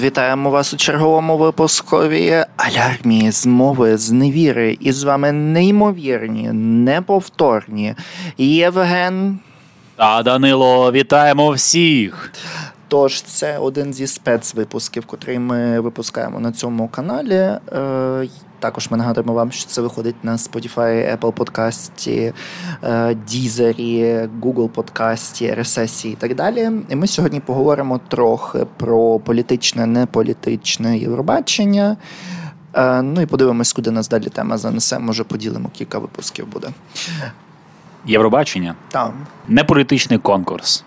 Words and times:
Вітаємо 0.00 0.50
вас 0.50 0.74
у 0.74 0.76
черговому 0.76 1.36
випускові 1.36 2.44
алярмії 2.56 3.30
з 3.30 3.46
мови 3.46 3.96
з 3.96 4.10
невіри. 4.10 4.76
І 4.80 4.92
з 4.92 5.02
вами 5.02 5.32
неймовірні, 5.32 6.52
неповторні 6.52 7.94
Євген. 8.38 9.38
Та 9.96 10.22
Данило, 10.22 10.92
вітаємо 10.92 11.50
всіх! 11.50 12.32
Тож, 12.88 13.22
це 13.22 13.58
один 13.58 13.94
зі 13.94 14.06
спецвипусків, 14.06 15.06
котрий 15.06 15.38
ми 15.38 15.80
випускаємо 15.80 16.40
на 16.40 16.52
цьому 16.52 16.88
каналі. 16.88 17.50
Е, 18.58 18.60
також 18.60 18.90
ми 18.90 18.96
нагадуємо 18.96 19.32
вам, 19.32 19.52
що 19.52 19.66
це 19.66 19.82
виходить 19.82 20.24
на 20.24 20.36
Spotify, 20.36 21.18
Apple 21.18 21.32
подкасті, 21.32 22.32
Deezer, 22.82 24.28
Google 24.40 24.68
подкасті, 24.68 25.54
RSS 25.58 26.06
і 26.06 26.14
так 26.14 26.34
далі. 26.34 26.70
І 26.88 26.96
ми 26.96 27.06
сьогодні 27.06 27.40
поговоримо 27.40 28.00
трохи 28.08 28.66
про 28.76 29.18
політичне, 29.18 29.86
неполітичне 29.86 30.98
Євробачення. 30.98 31.96
Е, 32.74 33.02
ну 33.02 33.20
і 33.20 33.26
подивимось, 33.26 33.72
куди 33.72 33.90
нас 33.90 34.08
далі 34.08 34.24
тема 34.24 34.58
занесе. 34.58 34.98
Може, 34.98 35.24
поділимо 35.24 35.68
кілька 35.72 35.98
випусків 35.98 36.46
буде. 36.46 36.68
Євробачення 38.06 38.74
Так. 38.88 39.12
не 39.48 39.64
політичний 39.64 40.18
конкурс. 40.18 40.84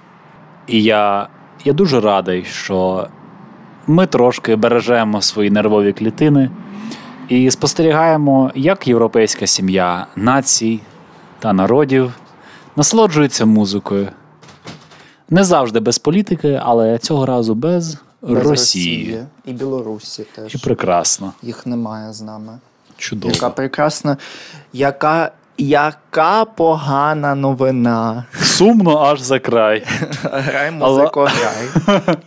І 0.67 0.83
я, 0.83 1.27
я 1.65 1.73
дуже 1.73 2.01
радий, 2.01 2.45
що 2.45 3.07
ми 3.87 4.07
трошки 4.07 4.55
бережемо 4.55 5.21
свої 5.21 5.49
нервові 5.49 5.93
клітини 5.93 6.49
і 7.31 7.51
спостерігаємо, 7.51 8.51
як 8.55 8.87
європейська 8.87 9.47
сім'я 9.47 10.07
націй 10.15 10.79
та 11.39 11.53
народів 11.53 12.13
насолоджується 12.75 13.45
музикою. 13.45 14.07
Не 15.29 15.43
завжди 15.43 15.79
без 15.79 15.97
політики, 15.97 16.59
але 16.63 16.97
цього 16.97 17.25
разу 17.25 17.55
без, 17.55 17.97
Без 18.21 18.47
Росії. 18.47 19.23
І 19.45 19.53
Білорусі 19.53 20.25
теж. 20.35 20.55
І 20.55 20.57
прекрасно. 20.57 21.33
Їх 21.41 21.65
немає 21.65 22.13
з 22.13 22.21
нами. 22.21 22.59
Чудово. 22.97 23.33
Яка 23.33 23.49
прекрасна, 23.49 24.17
яка, 24.73 25.31
яка 25.57 26.45
погана 26.45 27.35
новина. 27.35 28.25
Сумно 28.41 28.97
аж 28.97 29.19
за 29.19 29.39
край. 29.39 29.83
Грай 30.23 30.71
музику, 30.71 31.19
грай. 31.19 32.17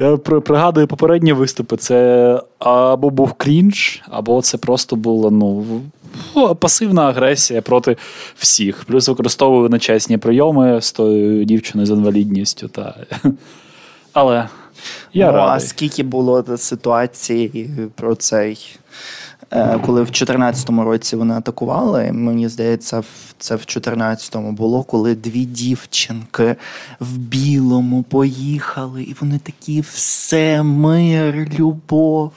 Я 0.00 0.16
пригадую 0.16 0.86
попередні 0.86 1.32
виступи. 1.32 1.76
Це 1.76 2.40
або 2.58 3.10
був 3.10 3.32
крінж, 3.32 4.02
або 4.10 4.42
це 4.42 4.58
просто 4.58 4.96
була 4.96 5.30
ну, 5.30 6.54
пасивна 6.54 7.08
агресія 7.08 7.62
проти 7.62 7.96
всіх. 8.36 8.84
Плюс 8.84 9.08
використовували 9.08 9.68
нечесні 9.68 10.18
прийоми 10.18 10.80
з 10.80 10.92
тою 10.92 11.44
дівчиною 11.44 11.86
з 11.86 11.90
інвалідністю. 11.90 12.68
Та... 12.68 12.94
Але 14.12 14.48
я 15.12 15.32
ну, 15.32 15.38
а 15.38 15.60
скільки 15.60 16.02
було 16.02 16.44
ситуацій 16.56 17.70
про 17.94 18.14
цей. 18.14 18.78
Е, 19.52 19.78
Коли 19.86 20.00
в 20.02 20.04
2014 20.04 20.70
році 20.70 21.16
вони 21.16 21.34
атакували, 21.34 22.12
мені 22.12 22.48
здається, 22.48 23.02
це 23.38 23.54
в 23.54 23.58
2014 23.58 24.36
було, 24.36 24.82
коли 24.82 25.14
дві 25.14 25.44
дівчинки 25.44 26.56
в 27.00 27.16
білому 27.16 28.02
поїхали, 28.02 29.02
і 29.02 29.14
вони 29.20 29.38
такі 29.38 29.80
все, 29.80 30.62
мир, 30.62 31.48
любов. 31.58 32.32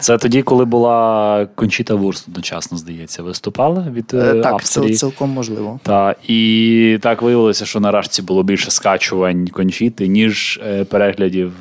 Це 0.00 0.18
тоді, 0.18 0.42
коли 0.42 0.64
була 0.64 1.46
Кончіта 1.54 1.94
Вурст 1.94 2.28
одночасно, 2.28 2.78
здається, 2.78 3.22
виступала 3.22 3.86
від 3.92 4.14
Е, 4.14 4.16
е, 4.16 4.40
Так, 4.40 4.64
це 4.64 4.90
цілком 4.90 5.30
можливо. 5.30 5.80
Та 5.82 6.14
і 6.28 6.98
так 7.02 7.22
виявилося, 7.22 7.64
що 7.64 7.80
на 7.80 7.90
рашці 7.90 8.22
було 8.22 8.42
більше 8.42 8.70
скачувань 8.70 9.48
кончіти, 9.48 10.08
ніж 10.08 10.60
переглядів 10.88 11.52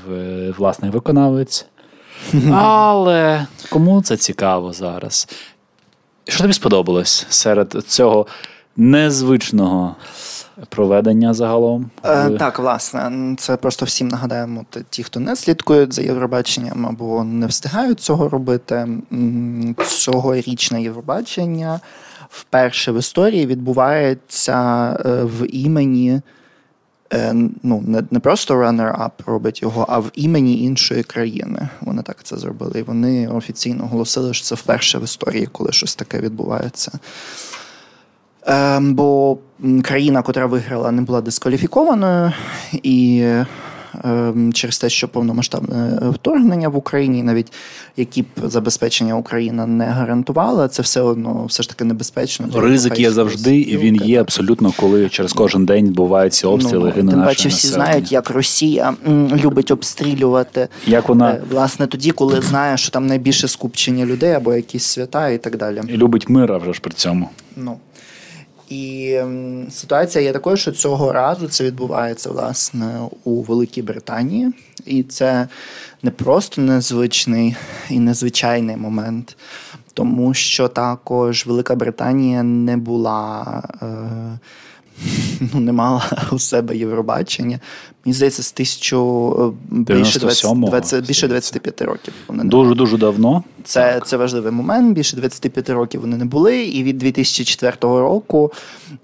власних 0.57 0.93
виконавець. 0.93 1.67
Але 2.53 3.45
кому 3.69 4.01
це 4.01 4.17
цікаво 4.17 4.73
зараз? 4.73 5.27
Що 6.27 6.41
тобі 6.41 6.53
сподобалось 6.53 7.25
серед 7.29 7.83
цього 7.87 8.27
незвичного 8.77 9.95
проведення 10.69 11.33
загалом? 11.33 11.89
Е, 12.03 12.29
так, 12.29 12.59
власне, 12.59 13.35
це 13.37 13.57
просто 13.57 13.85
всім 13.85 14.07
нагадаємо. 14.07 14.65
Ті, 14.89 15.03
хто 15.03 15.19
не 15.19 15.35
слідкують 15.35 15.93
за 15.93 16.01
Євробаченням 16.01 16.85
або 16.85 17.23
не 17.23 17.47
встигають 17.47 17.99
цього 17.99 18.29
робити. 18.29 18.87
Цьогорічне 19.87 20.81
Євробачення 20.81 21.79
вперше 22.29 22.91
в 22.91 22.99
історії 22.99 23.45
відбувається 23.45 24.89
е, 25.05 25.23
в 25.23 25.55
імені. 25.55 26.21
Е, 27.13 27.33
Ну, 27.63 27.83
не, 27.87 28.03
не 28.11 28.19
просто 28.19 28.55
runner-up 28.55 29.11
робить 29.25 29.61
його, 29.61 29.85
а 29.89 29.99
в 29.99 30.11
імені 30.13 30.63
іншої 30.63 31.03
країни. 31.03 31.69
Вони 31.81 32.01
так 32.01 32.17
це 32.23 32.37
зробили. 32.37 32.79
І 32.79 32.83
вони 32.83 33.27
офіційно 33.27 33.83
оголосили, 33.83 34.33
що 34.33 34.45
це 34.45 34.55
вперше 34.55 34.97
в 34.97 35.03
історії, 35.03 35.49
коли 35.51 35.71
щось 35.71 35.95
таке 35.95 36.19
відбувається. 36.19 36.91
Ем, 38.45 38.93
бо 38.93 39.37
країна, 39.83 40.21
котра 40.21 40.45
виграла, 40.45 40.91
не 40.91 41.01
була 41.01 41.21
дискваліфікованою, 41.21 42.33
і 42.73 43.27
через 44.53 44.79
те, 44.79 44.89
що 44.89 45.07
повномасштабне 45.07 45.99
вторгнення 46.13 46.69
в 46.69 46.75
Україні, 46.77 47.23
навіть 47.23 47.53
які 47.97 48.21
б 48.21 48.25
забезпечення 48.43 49.15
Україна 49.15 49.65
не 49.65 49.85
гарантувала, 49.85 50.67
це 50.67 50.81
все 50.81 51.01
одно 51.01 51.45
все 51.45 51.63
ж 51.63 51.69
таки 51.69 51.83
небезпечно. 51.83 52.47
Ризик 52.55 52.99
є 52.99 53.11
завжди, 53.11 53.57
і 53.57 53.77
він 53.77 53.95
є 53.95 54.21
абсолютно, 54.21 54.73
коли 54.77 55.09
через 55.09 55.33
кожен 55.33 55.65
день 55.65 55.93
бувають 55.93 56.33
ці 56.33 56.45
обстріли, 56.47 56.93
Ну, 56.97 57.11
Тим 57.11 57.23
паче 57.23 57.49
всі 57.49 57.67
знають, 57.67 58.11
як 58.11 58.29
Росія 58.29 58.93
любить 59.43 59.71
обстрілювати. 59.71 60.67
Як 60.87 61.09
вона 61.09 61.31
Е, 61.31 61.41
Власне, 61.51 61.87
тоді, 61.87 62.11
коли 62.11 62.41
знає, 62.41 62.77
що 62.77 62.91
там 62.91 63.07
найбільше 63.07 63.47
скупчення 63.47 64.05
людей 64.05 64.33
або 64.33 64.53
якісь 64.53 64.83
свята 64.83 65.29
і 65.29 65.37
так 65.37 65.57
далі. 65.57 65.81
любить 65.89 66.29
мира 66.29 66.57
вже 66.57 66.73
ж 66.73 66.81
при 66.81 66.93
цьому. 66.93 67.29
Ну. 67.57 67.77
І 68.71 69.13
ем, 69.19 69.65
ситуація 69.69 70.23
є 70.23 70.31
такою, 70.31 70.57
що 70.57 70.71
цього 70.71 71.11
разу 71.11 71.47
це 71.47 71.63
відбувається 71.63 72.29
власне 72.29 72.99
у 73.23 73.41
Великій 73.41 73.81
Британії, 73.81 74.53
і 74.85 75.03
це 75.03 75.47
не 76.03 76.11
просто 76.11 76.61
незвичний 76.61 77.55
і 77.89 77.99
незвичайний 77.99 78.77
момент, 78.77 79.37
тому 79.93 80.33
що 80.33 80.67
також 80.67 81.45
Велика 81.45 81.75
Британія 81.75 82.43
не 82.43 82.77
була. 82.77 83.63
Е, 83.81 84.39
Ну, 85.53 85.59
не 85.59 85.71
мала 85.71 86.03
у 86.31 86.39
себе 86.39 86.77
Євробачення. 86.77 87.59
Мені 88.05 88.13
здається, 88.13 88.43
з 88.43 88.51
тисячу 88.51 89.53
е, 89.71 89.75
більше 89.75 90.19
20, 90.19 90.45
97-го, 90.45 90.69
20, 90.69 91.07
більше 91.07 91.27
здається. 91.27 91.53
25 91.53 91.81
років. 91.81 92.13
Вони 92.27 92.43
Дуже 92.43 92.75
дуже 92.75 92.97
давно. 92.97 93.43
це, 93.63 94.01
це 94.05 94.17
важливий 94.17 94.51
момент. 94.51 94.93
Більше 94.95 95.15
25 95.17 95.69
років 95.69 96.01
вони 96.01 96.17
не 96.17 96.25
були. 96.25 96.63
І 96.63 96.83
від 96.83 96.97
2004 96.97 97.75
року 97.81 98.51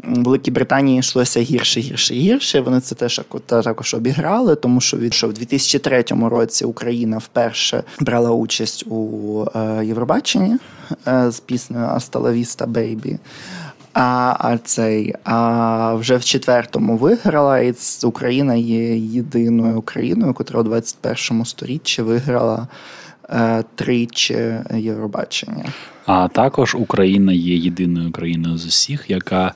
м, 0.06 0.24
Великій 0.24 0.52
Британії 0.52 1.00
йшлося 1.00 1.40
гірше, 1.40 1.80
гірше, 1.80 2.14
гірше. 2.14 2.62
Вони 2.62 2.80
це 2.80 2.96
теж 2.96 3.22
також 3.48 3.94
обіграли, 3.94 4.56
тому 4.56 4.82
що 4.82 4.98
від 4.98 5.14
що 5.14 5.28
в 5.28 5.34
2003 5.34 6.04
році 6.10 6.66
Україна 6.66 7.18
вперше 7.18 7.84
брала 8.00 8.32
участь 8.32 8.84
у 8.88 9.46
е, 9.56 9.86
Євробаченні 9.86 10.56
е, 11.08 11.32
з 11.32 11.40
піснею 11.40 11.86
«Hasta 11.86 12.22
la 12.22 12.34
vista, 12.44 12.68
baby». 12.68 13.18
А, 14.00 14.58
цей 14.64 15.16
а 15.24 15.94
вже 15.94 16.18
в 16.18 16.24
четвертому 16.26 16.98
виграла, 16.98 17.60
і 17.60 17.74
Україна 18.04 18.56
є 18.56 18.98
єдиною 18.98 19.82
країною, 19.82 20.34
яка 20.34 20.60
у 20.60 20.64
21 20.64 21.46
сторіччі 21.46 22.02
виграла 22.02 22.68
е, 23.30 23.64
тричі 23.76 24.54
Євробачення. 24.74 25.66
А 26.06 26.28
також 26.28 26.76
Україна 26.76 27.34
є 27.34 27.56
єдиною 27.56 28.12
країною 28.12 28.58
з 28.58 28.66
усіх, 28.66 29.10
яка, 29.10 29.54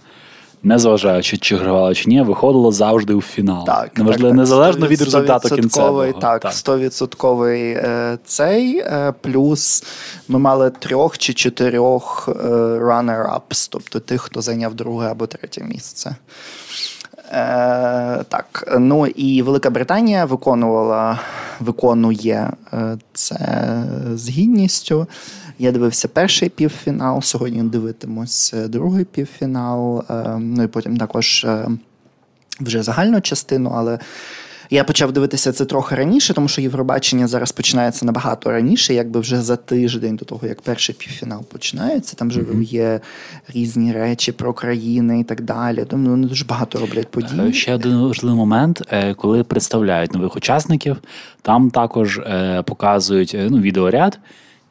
незважаючи 0.64 1.38
чи 1.38 1.58
гравала 1.58 1.94
чи 1.96 2.10
ні, 2.10 2.22
виходила 2.22 2.72
завжди 2.72 3.14
у 3.14 3.22
фінал. 3.22 3.66
Так, 3.66 3.98
Неважливо, 3.98 4.30
так, 4.30 4.30
так. 4.30 4.38
незалежно 4.38 4.88
від 4.88 5.02
результату 5.02 5.48
100% 5.48 5.56
кінцевого. 5.56 6.12
Так, 6.14 6.46
100% 6.46 7.46
е, 7.48 8.18
цей. 8.26 8.78
е, 8.78 9.14
Плюс 9.22 9.84
ми 10.28 10.40
мали 10.40 10.70
трьох 10.70 11.18
чи 11.18 11.34
чотирьох 11.34 12.30
е, 12.30 12.32
runner-ups, 12.80 13.68
тобто 13.72 14.00
тих, 14.00 14.22
хто 14.22 14.42
зайняв 14.42 14.74
друге 14.74 15.08
або 15.12 15.28
третє 15.28 15.64
місце. 15.64 16.16
Е, 17.32 18.24
так, 18.30 18.74
ну 18.80 19.08
і 19.08 19.42
Велика 19.42 19.70
Британія 19.70 20.26
виконувала, 20.26 21.20
виконує 21.62 22.52
е, 22.74 22.98
це 23.14 23.38
з 24.14 24.30
гідністю. 24.30 25.08
Я 25.60 25.72
дивився 25.72 26.08
перший 26.08 26.50
півфінал, 26.50 27.22
сьогодні 27.22 27.64
дивитимусь 27.64 28.54
е, 28.54 28.68
другий 28.68 29.06
півфінал. 29.06 30.06
Е, 30.10 30.38
ну 30.40 30.64
і 30.64 30.68
потім 30.68 30.98
також 30.98 31.48
вже 32.60 32.84
загальну 32.84 33.22
частину, 33.22 33.74
але 33.76 34.00
Я 34.74 34.84
почав 34.84 35.12
дивитися 35.12 35.52
це 35.52 35.66
трохи 35.66 35.96
раніше, 35.96 36.34
тому 36.34 36.48
що 36.48 36.62
Євробачення 36.62 37.28
зараз 37.28 37.52
починається 37.52 38.06
набагато 38.06 38.52
раніше, 38.52 38.94
якби 38.94 39.20
вже 39.20 39.42
за 39.42 39.56
тиждень 39.56 40.16
до 40.16 40.26
того, 40.26 40.48
як 40.48 40.62
перший 40.62 40.96
півфінал 40.96 41.44
починається. 41.44 42.16
Там 42.16 42.30
вже 42.30 42.40
mm-hmm. 42.40 42.62
є 42.62 43.00
різні 43.54 43.94
речі 43.94 44.32
про 44.32 44.54
країни 44.54 45.20
і 45.20 45.24
так 45.24 45.42
далі. 45.42 45.86
Тому 45.86 46.10
вони 46.10 46.28
дуже 46.28 46.46
багато 46.46 46.80
роблять 46.80 47.08
подій. 47.08 47.42
Е, 47.48 47.54
ще 47.54 47.76
один 47.76 47.98
важливий 47.98 48.38
момент, 48.38 48.82
е, 48.92 49.14
коли 49.14 49.44
представляють 49.44 50.14
нових 50.14 50.36
учасників, 50.36 50.98
там 51.42 51.70
також 51.70 52.18
е, 52.18 52.64
показують 52.66 53.38
ну, 53.50 53.60
відеоряд. 53.60 54.20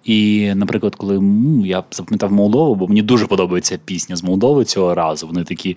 І, 0.05 0.52
наприклад, 0.55 0.94
коли 0.97 1.23
я 1.64 1.85
запам'ятав 1.91 2.32
Молдову, 2.32 2.75
бо 2.75 2.88
мені 2.88 3.02
дуже 3.02 3.26
подобається 3.26 3.79
пісня 3.85 4.17
з 4.17 4.23
Молдови 4.23 4.64
цього 4.64 4.94
разу. 4.94 5.26
Вони 5.26 5.44
такі 5.44 5.76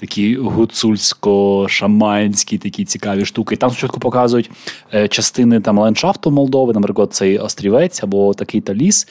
такі 0.00 0.38
гуцульсько-шаманські, 0.38 2.58
такі 2.58 2.84
цікаві 2.84 3.24
штуки. 3.24 3.54
І 3.54 3.58
там 3.58 3.70
спочатку 3.70 4.00
показують 4.00 4.50
е, 4.94 5.08
частини 5.08 5.60
там 5.60 5.78
ландшафту 5.78 6.30
Молдови, 6.30 6.72
наприклад, 6.72 7.14
цей 7.14 7.38
острівець 7.38 8.02
або 8.02 8.34
такий 8.34 8.60
та 8.60 8.74
ліс. 8.74 9.08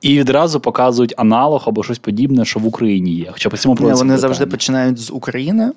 І 0.00 0.18
відразу 0.18 0.60
показують 0.60 1.14
аналог 1.16 1.64
або 1.66 1.82
щось 1.82 1.98
подібне, 1.98 2.44
що 2.44 2.60
в 2.60 2.66
Україні 2.66 3.14
є. 3.14 3.28
Хоча 3.32 3.50
по 3.50 3.56
цьому 3.56 3.74
Вони 3.74 3.92
питання. 3.92 4.18
завжди 4.18 4.46
починають 4.46 4.98
з 4.98 5.10
України. 5.10 5.72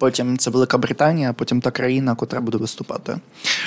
Потім 0.00 0.38
це 0.38 0.50
Велика 0.50 0.78
Британія, 0.78 1.30
а 1.30 1.32
потім 1.32 1.60
та 1.60 1.70
країна, 1.70 2.14
котра 2.14 2.40
буде 2.40 2.58
виступати. 2.58 3.16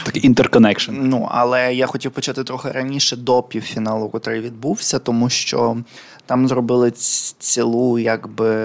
Такий 0.06 0.26
інтерконекшн. 0.26 0.92
Ну 0.96 1.30
але 1.32 1.76
я 1.76 1.88
хотів 1.88 2.12
почати 2.12 2.44
трохи 2.44 2.72
раніше 2.72 3.16
до 3.16 3.44
півфіналу, 3.44 4.10
котрий 4.10 4.42
відбувся, 4.42 5.00
тому 5.00 5.30
що 5.30 5.78
там 6.26 6.48
зробили 6.48 6.92
цілу, 7.40 8.00
якби 8.00 8.56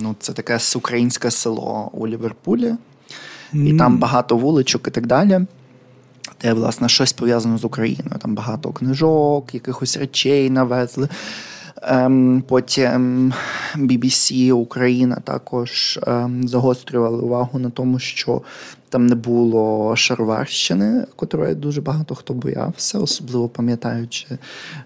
ну 0.00 0.14
це 0.18 0.32
таке 0.32 0.58
українське 0.76 1.30
село 1.30 1.90
у 1.92 2.06
Ліверпулі, 2.06 2.74
mm. 3.54 3.68
і 3.68 3.78
там 3.78 3.98
багато 3.98 4.36
вуличок 4.36 4.88
і 4.88 4.90
так 4.90 5.06
далі. 5.06 5.40
Де, 6.42 6.52
власне, 6.52 6.88
щось 6.88 7.12
пов'язане 7.12 7.58
з 7.58 7.64
Україною. 7.64 8.18
Там 8.18 8.34
багато 8.34 8.72
книжок, 8.72 9.54
якихось 9.54 9.96
речей 9.96 10.50
навезли. 10.50 11.08
Ем, 11.86 12.42
потім 12.48 13.32
BBC 13.76 14.52
Україна 14.52 15.16
також 15.24 16.00
ем, 16.06 16.48
загострювали 16.48 17.22
увагу 17.22 17.58
на 17.58 17.70
тому, 17.70 17.98
що 17.98 18.42
там 18.88 19.06
не 19.06 19.14
було 19.14 19.96
Шароварщини, 19.96 21.06
котрої 21.16 21.54
дуже 21.54 21.80
багато 21.80 22.14
хто 22.14 22.34
боявся, 22.34 22.98
особливо 22.98 23.48
пам'ятаючи 23.48 24.26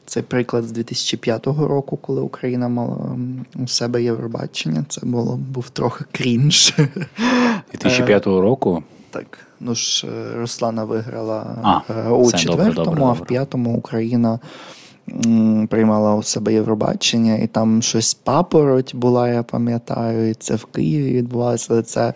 цей 0.07 0.23
приклад 0.23 0.65
з 0.65 0.73
2005 0.73 1.47
року, 1.47 1.97
коли 1.97 2.21
Україна 2.21 2.69
мала 2.69 2.97
ем, 3.15 3.47
у 3.55 3.67
себе 3.67 4.03
Євробачення. 4.03 4.85
Це 4.89 5.07
було 5.07 5.37
був 5.37 5.71
трохи 5.71 6.05
крінж. 6.13 6.75
2005 7.71 8.27
року. 8.27 8.83
Так, 9.11 9.39
ну 9.61 9.75
ж 9.75 10.07
Руслана 10.37 10.85
виграла 10.85 11.57
а, 11.63 11.93
е, 11.93 12.11
у 12.11 12.33
четвертому, 12.33 13.07
а 13.07 13.13
в 13.13 13.27
п'ятому 13.27 13.77
Україна 13.77 14.39
приймала 15.71 16.15
у 16.15 16.23
себе 16.23 16.53
Євробачення, 16.53 17.37
і 17.37 17.47
там 17.47 17.83
щось 17.83 18.15
папороть 18.15 18.95
була, 18.95 19.29
я 19.29 19.43
пам'ятаю, 19.43 20.31
і 20.31 20.35
це 20.35 20.55
в 20.55 20.65
Києві 20.65 21.13
відбувалося. 21.13 21.83
Це 21.83 22.15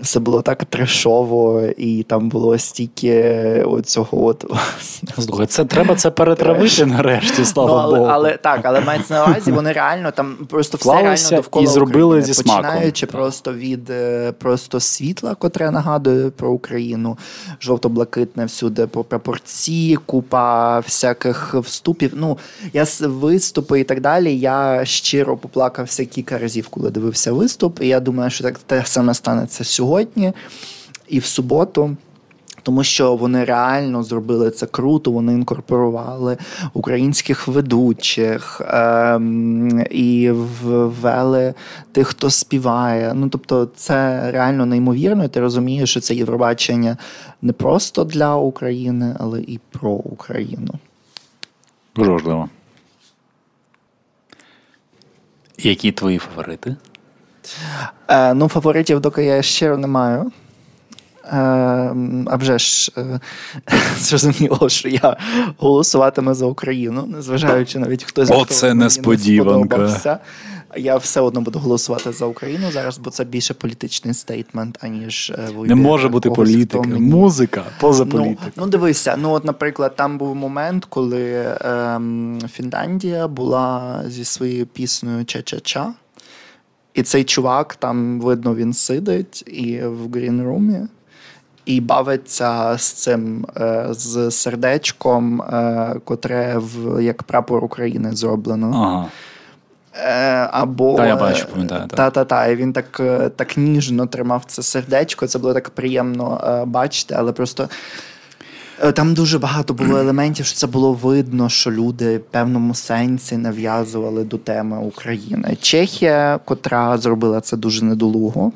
все 0.00 0.20
було 0.20 0.42
так 0.42 0.64
трешово, 0.64 1.62
і 1.76 2.02
там 2.02 2.28
було 2.28 2.58
стільки 2.58 3.22
оцього 3.66 4.26
от. 4.26 4.44
Слухай, 5.18 5.46
це 5.46 5.64
треба 5.64 5.94
це 5.94 6.10
перетравити 6.10 6.86
нарешті, 6.86 7.44
слава 7.44 7.70
ну, 7.70 7.78
але, 7.78 7.98
Богу. 7.98 8.10
Але 8.10 8.36
так, 8.36 8.60
але 8.64 8.80
мається 8.80 9.14
на 9.14 9.24
увазі, 9.24 9.52
вони 9.52 9.72
реально 9.72 10.10
там 10.10 10.36
просто 10.48 10.78
все 10.78 11.02
реально 11.02 11.30
довкола 11.30 11.64
і 11.64 11.66
зробили 11.66 12.04
України, 12.04 12.26
зі 12.26 12.34
смаком. 12.34 12.62
починаючи 12.62 13.06
просто 13.06 13.52
від 13.52 13.90
е, 13.90 14.32
просто 14.32 14.80
світла, 14.80 15.34
котре 15.34 15.70
нагадує 15.70 16.30
про 16.30 16.50
Україну, 16.50 17.18
жовто-блакитне 17.60 18.44
всюди 18.44 18.86
по 18.86 19.04
прапорці, 19.04 19.98
купа 20.06 20.78
всяких 20.78 21.54
вступів. 21.54 22.12
Ну, 22.14 22.38
я 22.72 22.86
виступи 23.00 23.80
і 23.80 23.84
так 23.84 24.00
далі. 24.00 24.38
Я 24.38 24.84
щиро 24.84 25.36
поплакався 25.36 26.04
кілька 26.04 26.38
разів, 26.38 26.68
коли 26.68 26.90
дивився 26.90 27.32
виступ. 27.32 27.82
І 27.82 27.88
я 27.88 28.00
думаю, 28.00 28.30
що 28.30 28.44
так 28.44 28.58
те 28.58 28.82
саме 28.86 29.14
станеться 29.14 29.64
сьогодні 29.64 29.83
сьогодні 29.84 30.32
і 31.08 31.18
в 31.18 31.24
суботу. 31.24 31.96
Тому 32.62 32.84
що 32.84 33.16
вони 33.16 33.44
реально 33.44 34.02
зробили 34.02 34.50
це 34.50 34.66
круто, 34.66 35.10
вони 35.10 35.32
інкорпорували 35.32 36.36
українських 36.72 37.48
ведучих 37.48 38.60
ем, 38.68 39.84
і 39.90 40.30
ввели 40.30 41.54
тих, 41.92 42.08
хто 42.08 42.30
співає. 42.30 43.12
Ну 43.14 43.28
тобто, 43.28 43.68
це 43.76 44.30
реально 44.30 44.66
неймовірно. 44.66 45.24
і 45.24 45.28
Ти 45.28 45.40
розумієш, 45.40 45.90
що 45.90 46.00
це 46.00 46.14
Євробачення 46.14 46.96
не 47.42 47.52
просто 47.52 48.04
для 48.04 48.36
України, 48.36 49.16
але 49.20 49.40
і 49.40 49.60
про 49.70 49.90
Україну. 49.90 50.74
Дуже 51.96 52.10
важливо. 52.10 52.48
Які 55.58 55.92
твої 55.92 56.18
фаворити? 56.18 56.76
Е, 58.08 58.34
Ну, 58.34 58.48
фаворитів 58.48 59.00
доки 59.00 59.24
я 59.24 59.42
щиро 59.42 59.78
не 59.78 59.86
маю. 59.86 60.32
Е, 61.24 61.36
а 62.26 62.36
вже 62.36 62.58
ж 62.58 62.92
е, 62.98 63.20
зрозуміло, 63.98 64.68
що 64.68 64.88
я 64.88 65.16
голосуватиму 65.58 66.34
за 66.34 66.46
Україну, 66.46 67.06
незважаючи 67.06 67.78
навіть 67.78 68.04
хтось 68.04 68.30
Оце 68.32 68.74
несподіванка. 68.74 70.20
Я 70.76 70.96
все 70.96 71.20
одно 71.20 71.40
буду 71.40 71.58
голосувати 71.58 72.12
за 72.12 72.26
Україну 72.26 72.70
зараз, 72.72 72.98
бо 72.98 73.10
це 73.10 73.24
більше 73.24 73.54
політичний 73.54 74.14
стейтмент, 74.14 74.78
аніж 74.80 75.30
е, 75.30 75.48
вибір 75.56 75.76
не 75.76 75.82
може 75.82 76.08
бути 76.08 76.30
політика. 76.30 76.88
Мені... 76.88 77.00
Музика 77.00 77.62
поза 77.80 78.06
політикою. 78.06 78.52
Ну, 78.56 78.62
ну 78.62 78.66
дивися, 78.66 79.16
ну 79.18 79.30
от, 79.30 79.44
наприклад, 79.44 79.96
там 79.96 80.18
був 80.18 80.36
момент, 80.36 80.84
коли 80.84 81.56
ем, 81.60 82.40
Фінляндія 82.52 83.28
була 83.28 84.02
зі 84.06 84.24
своєю 84.24 84.66
піснею 84.66 85.18
Ча-Ча-Ча. 85.18 85.86
І 86.94 87.02
цей 87.02 87.24
чувак, 87.24 87.74
там 87.74 88.20
видно, 88.20 88.54
він 88.54 88.72
сидить 88.72 89.44
і 89.46 89.80
в 89.82 90.12
грінрумі, 90.12 90.80
і 91.64 91.80
бавиться 91.80 92.78
з 92.78 92.92
цим 92.92 93.46
е, 93.56 93.86
з 93.90 94.30
сердечком, 94.30 95.42
е, 95.42 95.94
котре 96.04 96.54
в 96.58 97.02
як 97.02 97.22
прапор 97.22 97.64
України 97.64 98.12
зроблено. 98.12 98.72
Ага. 98.74 99.08
Е, 99.96 100.48
або 100.52 100.96
та, 100.96 101.06
я 101.06 101.16
бачу, 101.16 101.46
пам'ятаю. 101.52 101.88
Та-та-та, 101.88 102.46
і 102.46 102.56
він 102.56 102.72
так 102.72 103.00
так 103.36 103.56
ніжно 103.56 104.06
тримав 104.06 104.42
це 104.46 104.62
сердечко. 104.62 105.26
Це 105.26 105.38
було 105.38 105.54
так 105.54 105.70
приємно 105.70 106.64
бачити, 106.66 107.14
але 107.18 107.32
просто 107.32 107.68
там 108.94 109.14
дуже 109.14 109.38
багато 109.38 109.74
було 109.74 109.98
елементів, 109.98 110.46
що 110.46 110.56
це 110.56 110.66
було 110.66 110.92
видно, 110.92 111.48
що 111.48 111.70
люди 111.70 112.18
в 112.18 112.20
певному 112.20 112.74
сенсі 112.74 113.36
нав'язували 113.36 114.24
до 114.24 114.38
теми 114.38 114.78
України. 114.78 115.56
Чехія, 115.60 116.40
котра 116.44 116.98
зробила 116.98 117.40
це 117.40 117.56
дуже 117.56 117.84
недолуго. 117.84 118.52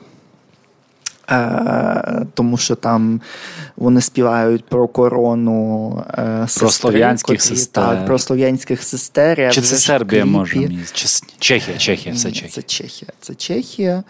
Е, 1.31 2.27
тому 2.35 2.57
що 2.57 2.75
там 2.75 3.21
вони 3.77 4.01
співають 4.01 4.65
про 4.65 4.89
корону 4.89 6.05
е, 6.19 6.45
сестри, 6.49 6.61
про 6.61 6.71
слов'янських 6.71 7.43
сестер. 7.43 7.85
Так, 7.85 8.07
про 8.07 8.19
слов'янських 8.19 8.83
сестер. 8.83 9.53
Чи 9.53 9.61
це 9.61 9.77
Сербія 9.77 10.25
може? 10.25 10.71
Чи 10.93 11.09
Чехія, 11.39 11.79
Чехія, 11.79 12.15
все 12.15 12.33
Чехія. 12.33 12.51
Це 12.51 12.63
Чехія. 12.63 13.13
Це 13.21 13.35
Чехія. 13.35 14.03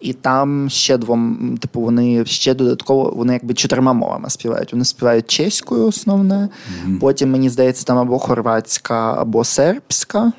І 0.00 0.12
там 0.12 0.70
ще 0.70 0.96
двом, 0.98 1.58
типу, 1.60 1.80
вони 1.80 2.24
ще 2.24 2.54
додатково, 2.54 3.12
вони 3.16 3.32
якби 3.32 3.54
чотирма 3.54 3.92
мовами 3.92 4.30
співають. 4.30 4.72
Вони 4.72 4.84
співають 4.84 5.26
чеською 5.26 5.86
основне, 5.86 6.48
mm-hmm. 6.48 6.98
потім, 6.98 7.30
мені 7.30 7.50
здається, 7.50 7.84
там 7.84 7.98
або 7.98 8.18
хорватська, 8.18 9.14
або 9.14 9.44
сербська 9.44 10.32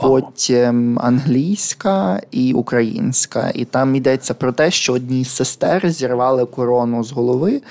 потім 0.00 0.98
англійська 0.98 2.20
і 2.30 2.52
українська. 2.52 3.52
І 3.54 3.64
там 3.64 3.94
йдеться 3.94 4.34
про 4.34 4.52
те, 4.52 4.70
що 4.70 4.92
одні 4.92 5.24
з 5.24 5.30
сестер 5.30 5.90
зірвали 5.90 6.46
корону 6.46 7.04
з 7.04 7.12
голови, 7.12 7.62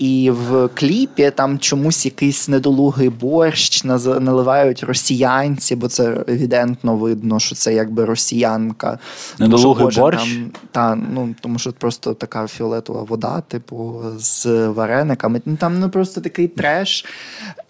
і 0.00 0.30
в 0.30 0.68
кліпі 0.74 1.30
там 1.30 1.58
чомусь 1.58 2.04
якийсь 2.04 2.48
недолугий 2.48 3.08
борщ 3.08 3.84
наливають 4.20 4.82
росіянці, 4.82 5.76
бо 5.76 5.88
це 5.88 6.24
евідентно 6.28 6.96
видно, 6.96 7.40
що 7.40 7.54
це 7.54 7.74
якби 7.74 8.04
росіянка. 8.04 8.98
Недолугий 9.38 9.86
борщ? 9.96 10.34
Там, 10.34 10.50
та, 10.70 10.94
ну, 11.14 11.34
Тому 11.40 11.58
що 11.58 11.72
просто 11.72 12.14
така 12.14 12.46
фіолетова 12.46 13.02
вода, 13.02 13.40
типу, 13.40 14.02
з 14.18 14.46
варениками. 14.68 15.42
Ну, 15.44 15.56
Там 15.56 15.78
ну, 15.78 15.90
просто 15.90 16.20
такий 16.20 16.48
треш. 16.48 17.04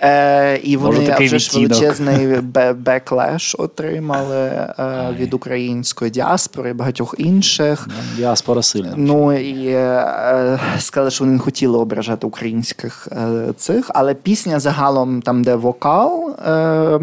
Е, 0.01 0.57
І 0.57 0.77
вони 0.77 1.17
вже 1.21 1.39
ж 1.39 1.59
величезний 1.59 2.41
беклеш 2.75 3.57
отримали 3.59 4.39
е, 4.39 4.75
від 5.19 5.35
української 5.35 6.11
діаспори 6.11 6.71
і 6.71 6.73
багатьох 6.73 7.15
інших. 7.19 7.89
Діаспора 8.17 8.63
сильна. 8.63 8.95
Ну 8.97 9.33
і 9.33 9.67
е, 9.67 10.61
сказали, 10.79 11.11
що 11.11 11.25
вони 11.25 11.37
не 11.37 11.43
хотіли 11.43 11.79
ображати 11.79 12.20
українських 12.25 13.09
е, 13.13 13.53
цих, 13.57 13.91
але 13.95 14.15
пісня 14.15 14.61
загалом, 14.61 15.23
там, 15.23 15.43
де 15.43 15.55
вокал, 15.55 16.31
е, 16.31 17.01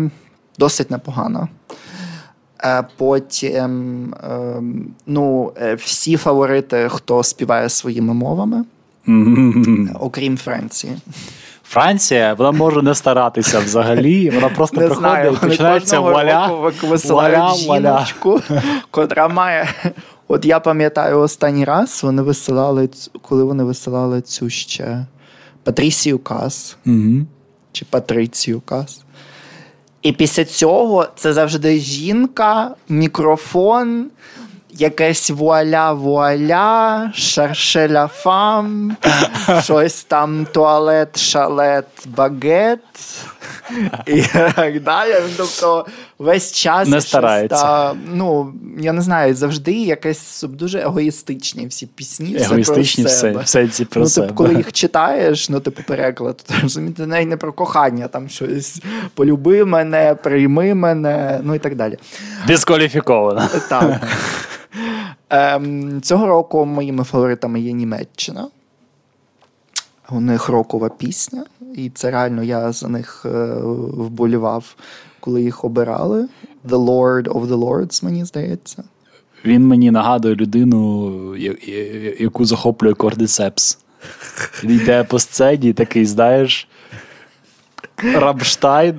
досить 0.59 0.91
непогана. 0.91 1.47
Е, 2.63 2.83
потім 2.97 4.13
ну, 5.05 5.51
всі 5.77 6.17
фаворити, 6.17 6.89
хто 6.89 7.23
співає 7.23 7.69
своїми 7.69 8.13
мовами. 8.13 8.63
Окрім 9.99 10.37
Франції. 10.37 10.97
Франція, 11.69 12.33
вона 12.33 12.51
може 12.51 12.81
не 12.81 12.95
старатися 12.95 13.59
взагалі. 13.59 14.29
Вона 14.29 14.49
просто 14.49 14.81
Не 14.81 14.87
приходить 14.87 15.09
знаю, 15.09 15.31
і 15.31 15.47
починається 15.47 15.95
року 15.95 16.09
вуаля, 16.09 16.47
вуаля. 17.53 17.53
жіночку, 17.55 18.41
котра 18.91 19.27
має. 19.27 19.69
От 20.27 20.45
я 20.45 20.59
пам'ятаю 20.59 21.19
останній 21.19 21.65
раз, 21.65 22.03
вони 22.03 22.21
висилали, 22.21 22.89
коли 23.21 23.43
вони 23.43 23.63
висилали 23.63 24.21
цю 24.21 24.49
ще 24.49 25.05
Патрісію 25.63 26.19
Кас 26.19 26.77
Мгм. 26.85 27.27
чи 27.71 27.85
Патрицію 27.85 28.61
Кас. 28.65 29.01
І 30.01 30.11
після 30.11 30.45
цього 30.45 31.07
це 31.15 31.33
завжди 31.33 31.79
жінка, 31.79 32.75
мікрофон, 32.89 34.05
якесь 34.71 35.31
вуаля-вуаля, 35.31 37.13
шаршеля 37.13 38.07
фам, 38.07 38.97
щось 39.63 40.03
там 40.03 40.47
туалет, 40.53 41.19
шалет, 41.19 41.85
багет 42.05 42.79
і 44.05 44.21
так 44.55 44.81
далі. 44.81 45.15
Тобто 45.37 45.85
весь 46.19 46.51
час 46.51 46.87
Не 46.87 46.95
щось 46.95 47.07
старається. 47.07 47.61
та, 47.61 47.95
ну, 48.13 48.53
я 48.79 48.93
не 48.93 49.01
знаю, 49.01 49.35
завжди 49.35 49.71
якесь 49.71 50.45
дуже 50.49 50.79
егоїстичні 50.79 51.67
всі 51.67 51.85
пісні. 51.85 52.35
все 52.35 52.45
про 52.45 52.45
Егоїстичні 52.45 53.03
все, 53.03 53.15
себе. 53.15 53.41
в 53.41 53.47
сенсі 53.47 53.85
про 53.85 54.01
ну, 54.01 54.07
себе. 54.07 54.27
типу, 54.27 54.37
коли 54.37 54.53
їх 54.53 54.71
читаєш, 54.71 55.49
ну, 55.49 55.59
типу, 55.59 55.81
переклад, 55.87 56.43
то 56.47 56.53
розумієте, 56.61 57.07
навіть 57.07 57.29
не 57.29 57.37
про 57.37 57.53
кохання, 57.53 58.07
там 58.07 58.29
щось 58.29 58.81
полюби 59.13 59.65
мене, 59.65 60.15
прийми 60.23 60.73
мене, 60.73 61.39
ну 61.43 61.55
і 61.55 61.59
так 61.59 61.75
далі. 61.75 61.97
Дискваліфікована. 62.47 63.49
Так. 63.69 64.01
Ем, 65.29 66.01
цього 66.01 66.27
року 66.27 66.65
моїми 66.65 67.03
фаворитами 67.03 67.59
є 67.59 67.71
Німеччина. 67.71 68.47
У 70.09 70.19
них 70.19 70.49
рокова 70.49 70.89
пісня, 70.89 71.45
і 71.75 71.89
це 71.89 72.11
реально 72.11 72.43
я 72.43 72.71
за 72.71 72.87
них 72.87 73.25
е, 73.25 73.29
вболівав, 73.61 74.75
коли 75.27 75.41
їх 75.41 75.65
обирали. 75.65 76.27
The 76.69 76.85
Lord 76.85 77.23
of 77.23 77.47
the 77.47 77.57
Lords, 77.59 78.03
мені 78.05 78.25
здається. 78.25 78.83
Він 79.45 79.67
мені 79.67 79.91
нагадує 79.91 80.35
людину, 80.35 81.35
яку 82.19 82.45
захоплює 82.45 82.93
кордицепс. 82.93 83.77
Він 84.63 84.71
йде 84.75 85.03
по 85.03 85.19
сцені, 85.19 85.73
такий, 85.73 86.05
знаєш. 86.05 86.67
Рамштайн, 88.15 88.95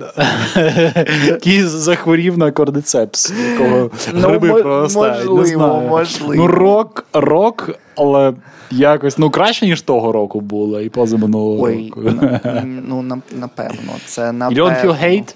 який 1.25 1.63
захворів 1.63 2.37
на 2.37 2.51
кордицепс, 2.51 3.33
якого 3.51 3.91
Ну, 4.13 4.19
гриби 4.27 4.47
мо- 4.47 4.59
проростають. 4.61 5.25
не 5.25 5.31
можливо, 5.31 5.45
знаю. 5.67 5.87
можливо. 5.89 6.33
Ну, 6.35 6.47
рок, 6.47 7.05
рок, 7.13 7.69
але 7.95 8.33
якось 8.71 9.17
ну 9.17 9.29
краще, 9.29 9.65
ніж 9.65 9.81
того 9.81 10.11
року 10.11 10.41
було, 10.41 10.81
і 10.81 10.89
позаминулого 10.89 11.63
Ой, 11.63 11.89
року. 11.95 12.01
на- 12.11 12.63
ну, 12.87 13.01
напевно, 13.39 13.93
це 14.05 14.21
You 14.31 14.53
don't 14.55 14.85
feel 14.85 15.03
hate? 15.03 15.35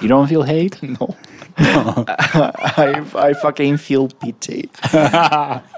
You 0.00 0.08
don't 0.08 0.28
feel 0.28 0.42
hate? 0.42 0.76
No. 1.00 1.14
I, 2.76 3.02
I 3.28 3.34
fucking 3.34 3.76
feel 3.76 4.08
pity. 4.20 4.68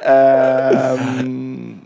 Ем, 0.03 1.81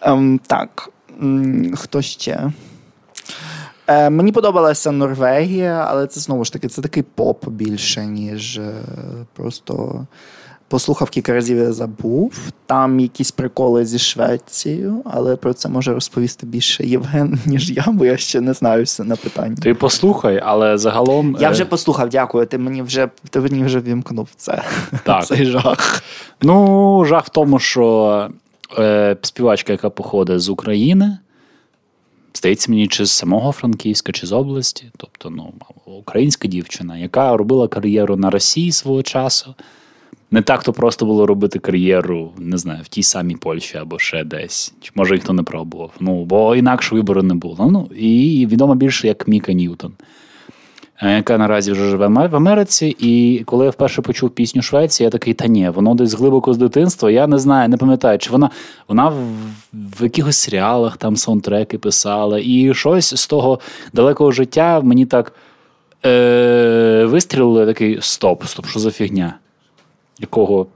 ем, 0.00 0.38
так. 0.46 0.90
М, 1.22 1.74
Хто 1.76 2.02
ще? 2.02 2.50
Е, 3.86 4.10
мені 4.10 4.32
подобалася 4.32 4.90
Норвегія, 4.90 5.86
але 5.88 6.06
це 6.06 6.20
знову 6.20 6.44
ж 6.44 6.52
таки 6.52 6.68
це 6.68 6.82
такий 6.82 7.02
поп 7.02 7.48
більше, 7.48 8.06
ніж 8.06 8.58
е, 8.58 8.72
просто 9.32 10.06
послухав 10.72 11.10
кілька 11.10 11.32
разів 11.32 11.58
я 11.58 11.72
забув. 11.72 12.38
Там 12.66 13.00
якісь 13.00 13.30
приколи 13.30 13.86
зі 13.86 13.98
Швецією, 13.98 15.02
але 15.04 15.36
про 15.36 15.52
це 15.54 15.68
може 15.68 15.94
розповісти 15.94 16.46
більше 16.46 16.86
Євген, 16.86 17.38
ніж 17.46 17.70
я, 17.70 17.84
бо 17.88 18.04
я 18.04 18.16
ще 18.16 18.40
не 18.40 18.54
знаю 18.54 18.84
все 18.84 19.04
на 19.04 19.16
питання. 19.16 19.56
Ти 19.62 19.74
послухай, 19.74 20.42
але 20.44 20.78
загалом. 20.78 21.36
Я 21.40 21.48
е, 21.48 21.52
вже 21.52 21.64
послухав, 21.64 22.08
дякую. 22.08 22.46
Ти 22.46 22.58
мені 22.58 22.82
вже 22.82 23.08
ти 23.30 23.40
мені 23.40 23.64
вже 23.64 23.80
вімкнув 23.80 24.28
це. 24.36 24.62
Так. 25.04 25.24
Цей 25.26 25.46
жах. 25.46 26.02
Ну, 26.42 27.04
жах 27.04 27.26
в 27.26 27.28
тому, 27.28 27.58
що 27.58 28.28
е, 28.78 29.16
співачка, 29.22 29.72
яка 29.72 29.90
походить 29.90 30.40
з 30.40 30.48
України, 30.48 31.18
здається 32.34 32.70
мені, 32.70 32.88
чи 32.88 33.04
з 33.04 33.12
самого 33.12 33.52
Франківська, 33.52 34.12
чи 34.12 34.26
з 34.26 34.32
області, 34.32 34.90
тобто 34.96 35.30
ну, 35.30 35.52
українська 35.86 36.48
дівчина, 36.48 36.98
яка 36.98 37.36
робила 37.36 37.68
кар'єру 37.68 38.16
на 38.16 38.30
Росії 38.30 38.72
свого 38.72 39.02
часу. 39.02 39.54
Не 40.32 40.42
так 40.42 40.62
то 40.62 40.72
просто 40.72 41.06
було 41.06 41.26
робити 41.26 41.58
кар'єру, 41.58 42.32
не 42.38 42.58
знаю, 42.58 42.80
в 42.82 42.88
тій 42.88 43.02
самій 43.02 43.36
Польщі 43.36 43.78
або 43.78 43.98
ще 43.98 44.24
десь. 44.24 44.74
Чи 44.80 44.90
може 44.94 45.14
ніхто 45.14 45.32
не 45.32 45.42
пробував. 45.42 45.90
Ну, 46.00 46.24
бо 46.24 46.56
інакше 46.56 46.94
вибору 46.94 47.22
не 47.22 47.34
було. 47.34 47.68
Ну, 47.70 47.96
і 47.96 48.46
відомо 48.50 48.74
більше 48.74 49.08
як 49.08 49.28
Міка 49.28 49.52
Ньютон. 49.52 49.92
е, 51.02 51.16
яка 51.16 51.38
наразі 51.38 51.72
вже 51.72 51.90
живе 51.90 52.08
в 52.08 52.36
Америці. 52.36 52.96
І 52.98 53.42
коли 53.46 53.64
я 53.64 53.70
вперше 53.70 54.02
почув 54.02 54.30
пісню 54.30 54.62
Швеції, 54.62 55.04
я 55.04 55.10
такий, 55.10 55.34
та 55.34 55.46
ні, 55.46 55.68
воно 55.68 55.94
десь 55.94 56.14
глибоко 56.14 56.54
з 56.54 56.58
дитинства. 56.58 57.10
Я 57.10 57.26
не 57.26 57.38
знаю, 57.38 57.68
не 57.68 57.76
пам'ятаю, 57.76 58.18
чи 58.18 58.30
вона 58.30 58.50
вона 58.88 59.08
в, 59.08 59.16
в 59.72 60.02
якихось 60.02 60.36
серіалах 60.36 60.96
там 60.96 61.16
саундтреки 61.16 61.78
писала, 61.78 62.40
і 62.44 62.74
щось 62.74 63.16
з 63.16 63.26
того 63.26 63.60
далекого 63.92 64.32
життя 64.32 64.80
мені 64.80 65.06
так 65.06 65.32
е, 66.04 67.04
вистрілило, 67.08 67.66
такий 67.66 67.98
стоп, 68.00 68.44
стоп, 68.44 68.66
що 68.66 68.80
за 68.80 68.90
фігня? 68.90 69.34
Якого? 70.22 70.66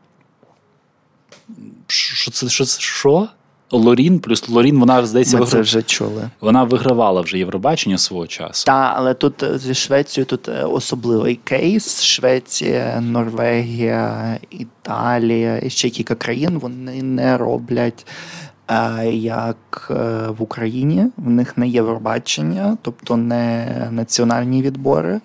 Що 1.87 2.31
це? 2.31 2.49
Що? 2.49 2.65
Що? 2.65 3.29
Лорін 3.71 4.19
плюс 4.19 4.49
Лорін, 4.49 4.79
вона 4.81 5.07
здається, 5.07 5.37
Ми 5.37 5.45
вигра- 5.45 5.50
це 5.50 5.61
вже 5.61 5.83
чули. 5.83 6.31
вона 6.41 6.65
вигравала 6.65 7.21
вже 7.21 7.38
Євробачення 7.38 7.99
свого 7.99 8.26
часу. 8.26 8.65
Та, 8.67 8.93
але 8.97 9.15
тут 9.15 9.43
е, 9.43 9.59
зі 9.59 9.75
Швецією 9.75 10.26
тут 10.26 10.49
е, 10.49 10.62
особливий 10.65 11.35
кейс. 11.45 12.03
Швеція, 12.03 13.00
Норвегія, 13.00 14.38
Італія 14.50 15.59
і 15.59 15.71
ще 15.71 15.91
кілька 15.91 16.15
країн 16.15 16.59
вони 16.59 17.03
не 17.03 17.37
роблять. 17.38 18.07
е, 18.71 19.11
Як 19.15 19.87
в 20.38 20.43
Україні, 20.43 21.07
в 21.17 21.31
них 21.31 21.57
не 21.59 21.69
Євробачення, 21.69 22.76
тобто 22.83 23.17
не 23.17 23.67
національні 23.91 24.62
відбори. 24.62 25.21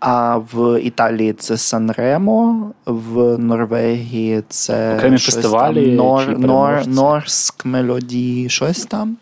А 0.00 0.36
в 0.36 0.80
Італії 0.80 1.32
це 1.32 1.56
Санремо, 1.56 2.70
в 2.86 3.38
Норвегії 3.38 4.42
це 4.48 4.96
Окремі 4.96 5.18
щось 5.18 5.34
фестивалі 5.34 5.86
там, 5.86 5.96
Нор, 5.96 6.38
Нор? 6.38 6.86
Норськ 6.86 7.64
мелодії, 7.64 8.48
щось 8.48 8.86
там. 8.86 9.16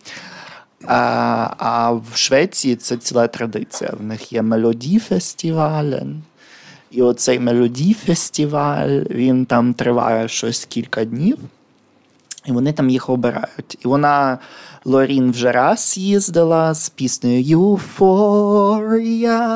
А, 0.87 1.51
а 1.59 1.91
в 1.93 2.05
Швеції 2.15 2.77
це 2.77 2.97
ціла 2.97 3.27
традиція. 3.27 3.91
В 4.01 4.03
них 4.03 4.33
є 4.33 4.43
мелодій-фестиваль. 4.43 5.93
І 6.91 7.03
оцей 7.03 7.41
мелодій-фестиваль, 7.41 9.01
він 9.11 9.47
там 9.47 9.75
триває 9.75 10.29
щось 10.29 10.65
кілька 10.65 11.05
днів. 11.05 11.39
І 12.47 12.53
вони 12.53 12.73
там 12.73 12.91
їх 12.91 13.11
обирають. 13.11 13.79
І 13.85 13.89
вона 13.89 14.39
Лорін 14.85 15.31
вже 15.31 15.53
раз 15.53 15.99
їздила 15.99 16.75
з 16.75 16.89
піснею 16.89 17.59
Euphoria, 17.59 19.49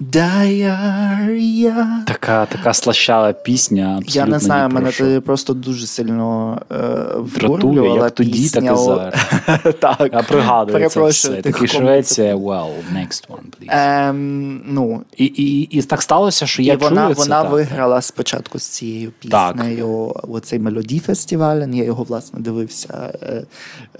Diarrhea. 0.00 1.86
Така, 2.06 2.46
така 2.46 2.74
слащава 2.74 3.32
пісня. 3.32 3.84
Абсолютно 3.98 4.20
Я 4.20 4.26
не 4.26 4.38
знаю, 4.38 4.68
ні 4.68 4.74
мене 4.74 4.92
ти 4.92 5.20
просто 5.20 5.54
дуже 5.54 5.86
сильно 5.86 6.58
е, 6.72 6.76
вдурювала 7.16 8.04
як 8.04 8.14
тоді, 8.14 8.48
так 8.48 8.64
і 8.64 8.66
зараз. 8.66 9.14
так. 9.80 10.10
Я 10.12 10.22
пригадую 10.22 10.88
це 10.88 11.08
все. 11.08 11.42
кому 11.42 11.66
Швеція, 11.66 12.36
well, 12.36 12.70
next 12.94 13.28
one, 13.28 13.44
please. 13.60 13.68
Ем, 14.08 14.62
ну, 14.66 15.02
І, 15.16 15.24
і, 15.24 15.60
і 15.62 15.82
так 15.82 16.02
сталося, 16.02 16.46
що 16.46 16.62
я 16.62 16.72
і 16.72 16.76
вона, 16.76 17.02
чую 17.04 17.14
це, 17.14 17.22
вона 17.22 17.42
так. 17.42 17.52
виграла 17.52 18.02
спочатку 18.02 18.58
з 18.58 18.64
цією 18.64 19.12
Так. 19.30 19.56
піснею 19.56 20.14
оцей 20.28 20.58
мелодій 20.58 20.98
фестиваль. 20.98 21.56
Я 21.72 21.84
його 21.84 22.04
власне 22.04 22.40
дивився 22.40 23.12
е, 23.22 23.44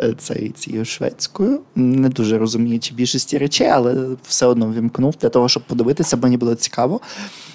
е, 0.01 0.15
цей, 0.19 0.49
цією 0.51 0.85
шведською. 0.85 1.61
Не 1.75 2.09
дуже 2.09 2.39
розуміючи 2.39 2.95
більшості 2.95 3.39
речей, 3.39 3.69
але 3.69 3.95
все 4.29 4.47
одно 4.47 4.73
вімкнув 4.73 5.15
для 5.21 5.29
того, 5.29 5.49
щоб 5.49 5.63
подивитися, 5.63 5.90
бо 6.13 6.23
мені 6.23 6.37
було 6.37 6.55
цікаво. 6.55 7.01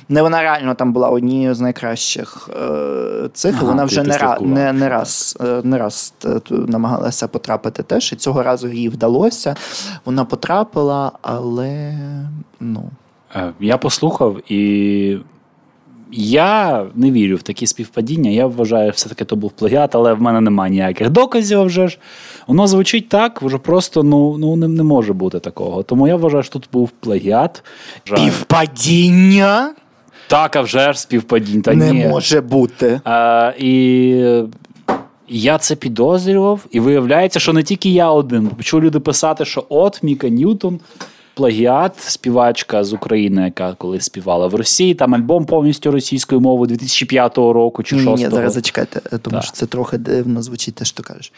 Не 0.10 0.22
вона 0.22 0.42
реально 0.42 0.76
там 0.76 0.94
була 0.94 1.10
однією 1.10 1.56
з 1.56 1.60
найкращих 1.60 2.50
е, 2.62 3.30
цих. 3.34 3.56
Ага, 3.58 3.66
вона 3.66 3.86
вже 3.86 4.04
не, 4.04 4.18
ра, 4.18 4.38
не, 4.42 4.74
не 4.74 4.90
раз 4.90 5.38
е, 5.42 5.62
не 5.64 5.78
раз 5.78 6.14
е, 6.26 6.42
намагалася 6.50 7.28
потрапити 7.28 7.84
теж. 7.84 8.14
І 8.14 8.16
цього 8.16 8.44
разу 8.44 8.68
їй 8.68 8.90
вдалося. 8.90 9.56
Вона 10.06 10.26
потрапила, 10.26 11.12
але 11.22 11.98
ну. 12.60 12.84
Е, 13.36 13.54
Я 13.60 13.78
послухав 13.78 14.52
і. 14.52 15.18
Я 16.12 16.86
не 16.96 17.12
вірю 17.12 17.36
в 17.36 17.42
такі 17.42 17.68
співпадіння. 17.68 18.30
Я 18.32 18.48
вважаю, 18.48 18.92
все-таки 18.92 19.26
то 19.26 19.36
був 19.36 19.52
плагіат, 19.52 19.96
але 19.96 20.14
в 20.14 20.22
мене 20.22 20.42
немає 20.42 20.72
ніяких 20.72 21.10
доказів 21.10 21.62
вже 21.64 21.88
ж. 21.88 21.98
Воно 22.48 22.68
звучить 22.68 23.10
так, 23.10 23.42
вже 23.42 23.58
просто 23.58 24.04
ну, 24.04 24.38
ну 24.38 24.56
не, 24.56 24.68
не 24.68 24.84
може 24.84 25.14
бути 25.14 25.40
такого. 25.40 25.84
Тому 25.84 26.08
я 26.08 26.16
вважаю, 26.16 26.44
що 26.44 26.54
тут 26.54 26.70
був 26.72 26.90
плагіат. 26.90 27.64
Вважаю- 28.10 28.26
Півпадіння 28.30 29.74
Так, 30.28 30.56
а 30.56 30.62
вже 30.62 30.94
ж 30.94 31.00
співпадінь. 31.00 31.62
Та 31.62 31.74
не 31.74 31.92
ні. 31.92 32.06
може 32.08 32.42
бути. 32.42 33.02
А, 33.04 33.52
і 33.60 34.46
Я 35.30 35.58
це 35.58 35.76
підозрював, 35.76 36.60
і 36.72 36.80
виявляється, 36.80 37.40
що 37.40 37.54
не 37.54 37.64
тільки 37.64 37.90
я 37.90 38.12
один. 38.12 38.48
Почув 38.48 38.84
люди 38.84 39.00
писати, 39.00 39.46
що 39.46 39.66
от 39.70 40.04
Міка 40.04 40.30
Ньютон, 40.30 40.80
плагіат, 41.36 41.92
співачка 42.00 42.84
з 42.84 42.94
України, 42.94 43.42
яка 43.42 43.74
колись 43.74 44.04
співала 44.04 44.48
в 44.48 44.56
Росії, 44.56 44.96
там 44.96 45.16
альбом 45.16 45.46
повністю 45.46 45.92
російською 45.92 46.42
мовою 46.42 46.68
2005 46.68 47.38
року 47.38 47.84
чи 47.84 47.96
2006 47.96 48.18
Ні, 48.18 48.30
ні, 48.30 48.36
зараз 48.36 48.54
зачекайте, 48.54 49.02
е, 49.14 49.18
тому 49.18 49.36
Так. 49.36 49.44
що 49.44 49.54
це 49.54 49.66
трохи 49.66 49.98
дивно 49.98 50.42
звучить 50.42 50.76
те, 50.76 50.86
що 50.86 50.98
ти 50.98 51.04
кажеш. 51.04 51.34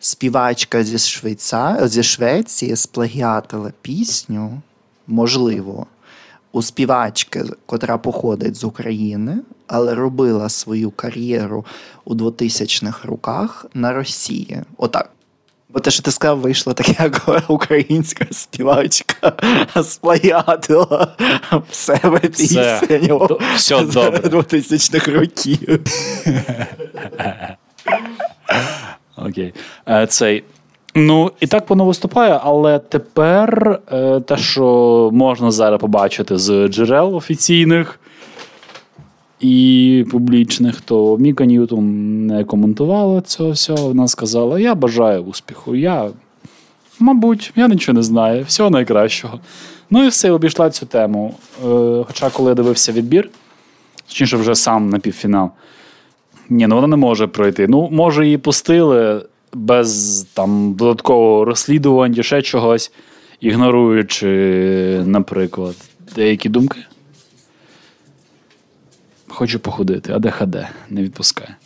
Співачка 0.00 0.84
зі 0.84 0.98
Швейца... 0.98 1.88
зі 1.88 2.02
Швеції 2.02 2.76
сплагіатила 2.76 3.72
пісню, 3.82 4.60
можливо, 5.06 5.86
у 6.52 6.62
співачки, 6.62 7.44
котра 7.66 7.98
походить 7.98 8.56
з 8.56 8.64
України, 8.64 9.38
але 9.66 9.94
робила 9.94 10.48
свою 10.48 10.90
кар'єру 10.90 11.64
у 12.04 12.14
2000-х 12.14 13.08
роках 13.08 13.66
на 13.74 13.92
Росії. 13.92 14.62
Отак. 14.76 15.11
Бо 15.72 15.80
те, 15.80 15.90
що 15.90 16.02
ти 16.02 16.10
сказав, 16.10 16.38
вийшло 16.38 16.72
так, 16.72 17.00
як 17.00 17.28
українська 17.48 18.26
співачка 18.30 19.32
сплагіатила 19.82 21.08
себе 21.70 22.20
Все. 22.32 22.80
пісню 22.88 23.38
все 23.56 23.82
добре. 23.82 24.18
2000-х 24.18 25.12
років. 25.12 25.80
Окей. 29.26 29.54
Е, 29.88 30.06
Цей. 30.06 30.44
Ну, 30.94 31.32
і 31.40 31.46
так 31.46 31.70
воно 31.70 31.84
виступає, 31.84 32.40
але 32.42 32.78
тепер 32.78 33.80
е, 33.92 34.20
те, 34.20 34.36
що 34.36 35.10
можна 35.12 35.50
зараз 35.50 35.80
побачити 35.80 36.38
з 36.38 36.68
джерел 36.68 37.16
офіційних 37.16 38.00
і 39.42 40.06
публічних, 40.10 40.80
то 40.80 41.16
Міка 41.16 41.46
Ньютон 41.46 42.26
не 42.26 42.44
коментувала 42.44 43.20
цього 43.20 43.50
всього. 43.50 43.88
Вона 43.88 44.08
сказала: 44.08 44.60
Я 44.60 44.74
бажаю 44.74 45.22
успіху. 45.22 45.74
Я, 45.74 46.10
мабуть, 46.98 47.52
я 47.56 47.68
нічого 47.68 47.96
не 47.96 48.02
знаю. 48.02 48.44
Всього 48.44 48.70
найкращого. 48.70 49.40
Ну 49.90 50.04
і 50.04 50.08
все, 50.08 50.30
обійшла 50.30 50.70
цю 50.70 50.86
тему. 50.86 51.34
Е, 51.64 52.04
Хоча, 52.06 52.30
коли 52.30 52.48
я 52.48 52.54
дивився 52.54 52.92
відбір, 52.92 53.30
точніше, 54.08 54.36
вже 54.36 54.54
сам 54.54 54.90
на 54.90 54.98
півфінал. 54.98 55.50
Ні, 56.48 56.66
ну 56.66 56.74
вона 56.74 56.86
не 56.86 56.96
може 56.96 57.26
пройти. 57.26 57.66
Ну, 57.68 57.88
може, 57.92 58.24
її 58.24 58.38
пустили 58.38 59.26
без 59.52 60.22
там 60.34 60.74
додаткового 60.74 61.44
розслідування, 61.44 62.22
ще 62.22 62.42
чогось, 62.42 62.92
ігноруючи, 63.40 64.28
наприклад, 65.06 65.74
деякі 66.16 66.48
думки. 66.48 66.78
Хочу 69.34 69.58
походити, 69.58 70.12
а 70.12 70.18
де 70.18 70.30
ХД, 70.30 70.56
не 70.90 71.02
відпускає. 71.02 71.56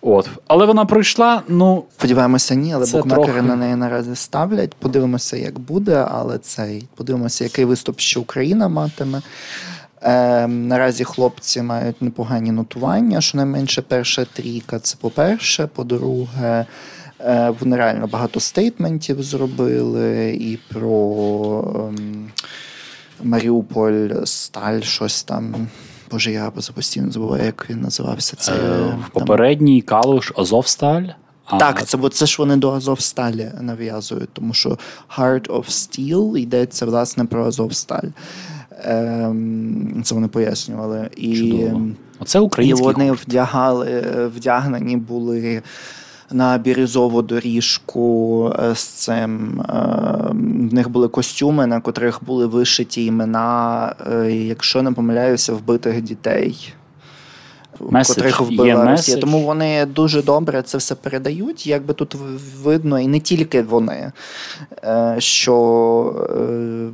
От. 0.00 0.28
Але 0.46 0.66
вона 0.66 0.84
пройшла, 0.84 1.42
ну, 1.48 1.84
Сподіваємося, 1.98 2.54
ні, 2.54 2.74
але 2.74 2.86
букмекери 2.86 3.24
трохи. 3.24 3.42
на 3.42 3.56
неї 3.56 3.76
наразі 3.76 4.14
ставлять. 4.16 4.74
Подивимося, 4.74 5.36
як 5.36 5.58
буде, 5.58 6.06
але 6.10 6.38
цей 6.38 6.88
подивимося, 6.94 7.44
який 7.44 7.64
виступ 7.64 8.00
ще 8.00 8.20
Україна 8.20 8.68
матиме. 8.68 9.22
Е, 10.02 10.46
наразі 10.46 11.04
хлопці 11.04 11.62
мають 11.62 12.02
непогані 12.02 12.52
нотування. 12.52 13.20
Щонайменше 13.20 13.82
перша 13.82 14.24
трійка. 14.24 14.78
Це 14.78 14.96
по-перше. 15.00 15.66
По-друге, 15.66 16.66
е, 17.20 17.54
вони 17.60 17.76
реально 17.76 18.06
багато 18.06 18.40
стейтментів 18.40 19.22
зробили 19.22 20.30
і 20.40 20.58
про 20.74 21.88
ем, 21.88 22.30
Маріуполь, 23.22 24.08
Сталь, 24.24 24.80
щось 24.80 25.22
там. 25.22 25.68
Боже, 26.10 26.32
я 26.32 26.50
постійно 26.50 27.12
забуваю, 27.12 27.44
як 27.44 27.66
він 27.70 27.80
називався. 27.80 28.36
Це 28.36 28.52
е, 28.52 28.96
в 29.06 29.10
попередній 29.12 29.82
калуш 29.82 30.32
Азовсталь. 30.36 31.04
А, 31.44 31.58
так, 31.58 31.86
це, 31.86 31.96
бо 31.96 32.08
це 32.08 32.26
ж 32.26 32.36
вони 32.38 32.56
до 32.56 32.72
Азовсталі 32.72 33.50
нав'язують, 33.60 34.30
тому 34.32 34.54
що 34.54 34.78
Heart 35.18 35.46
of 35.46 35.64
Steel 35.64 36.36
йдеться 36.36 36.86
власне 36.86 37.24
про 37.24 37.46
Азовсталь. 37.46 38.08
Ем, 38.84 40.02
це 40.04 40.14
вони 40.14 40.28
пояснювали. 40.28 41.10
І, 41.16 41.36
Чудово. 41.36 41.82
Оце 42.20 42.48
і 42.58 42.74
вони 42.74 43.12
вдягали, 43.12 44.04
вдягнені 44.36 44.96
були 44.96 45.62
на 46.30 46.58
бірюзову 46.58 47.22
доріжку 47.22 48.52
е, 48.58 48.74
з 48.74 48.84
цим. 48.84 49.60
е, 49.60 49.72
В 50.68 50.74
них 50.74 50.88
були 50.88 51.08
костюми, 51.08 51.66
на 51.66 51.80
котрих 51.80 52.24
були 52.24 52.46
вишиті 52.46 53.04
імена, 53.04 53.94
е, 54.12 54.32
якщо 54.32 54.82
не 54.82 54.92
помиляюся, 54.92 55.52
вбитих 55.52 56.02
дітей. 56.02 56.74
Меседж. 57.80 58.16
Котрих 58.16 58.40
Є 58.40 58.46
вбила 58.46 58.64
Росія. 58.74 58.84
меседж. 58.90 59.20
Тому 59.20 59.44
вони 59.46 59.86
дуже 59.86 60.22
добре 60.22 60.62
це 60.62 60.78
все 60.78 60.94
передають. 60.94 61.66
Якби 61.66 61.94
тут 61.94 62.16
видно, 62.62 63.00
і 63.00 63.06
не 63.08 63.20
тільки 63.20 63.62
вони, 63.62 64.12
е, 64.84 65.14
що 65.18 65.54
е, 66.30 66.42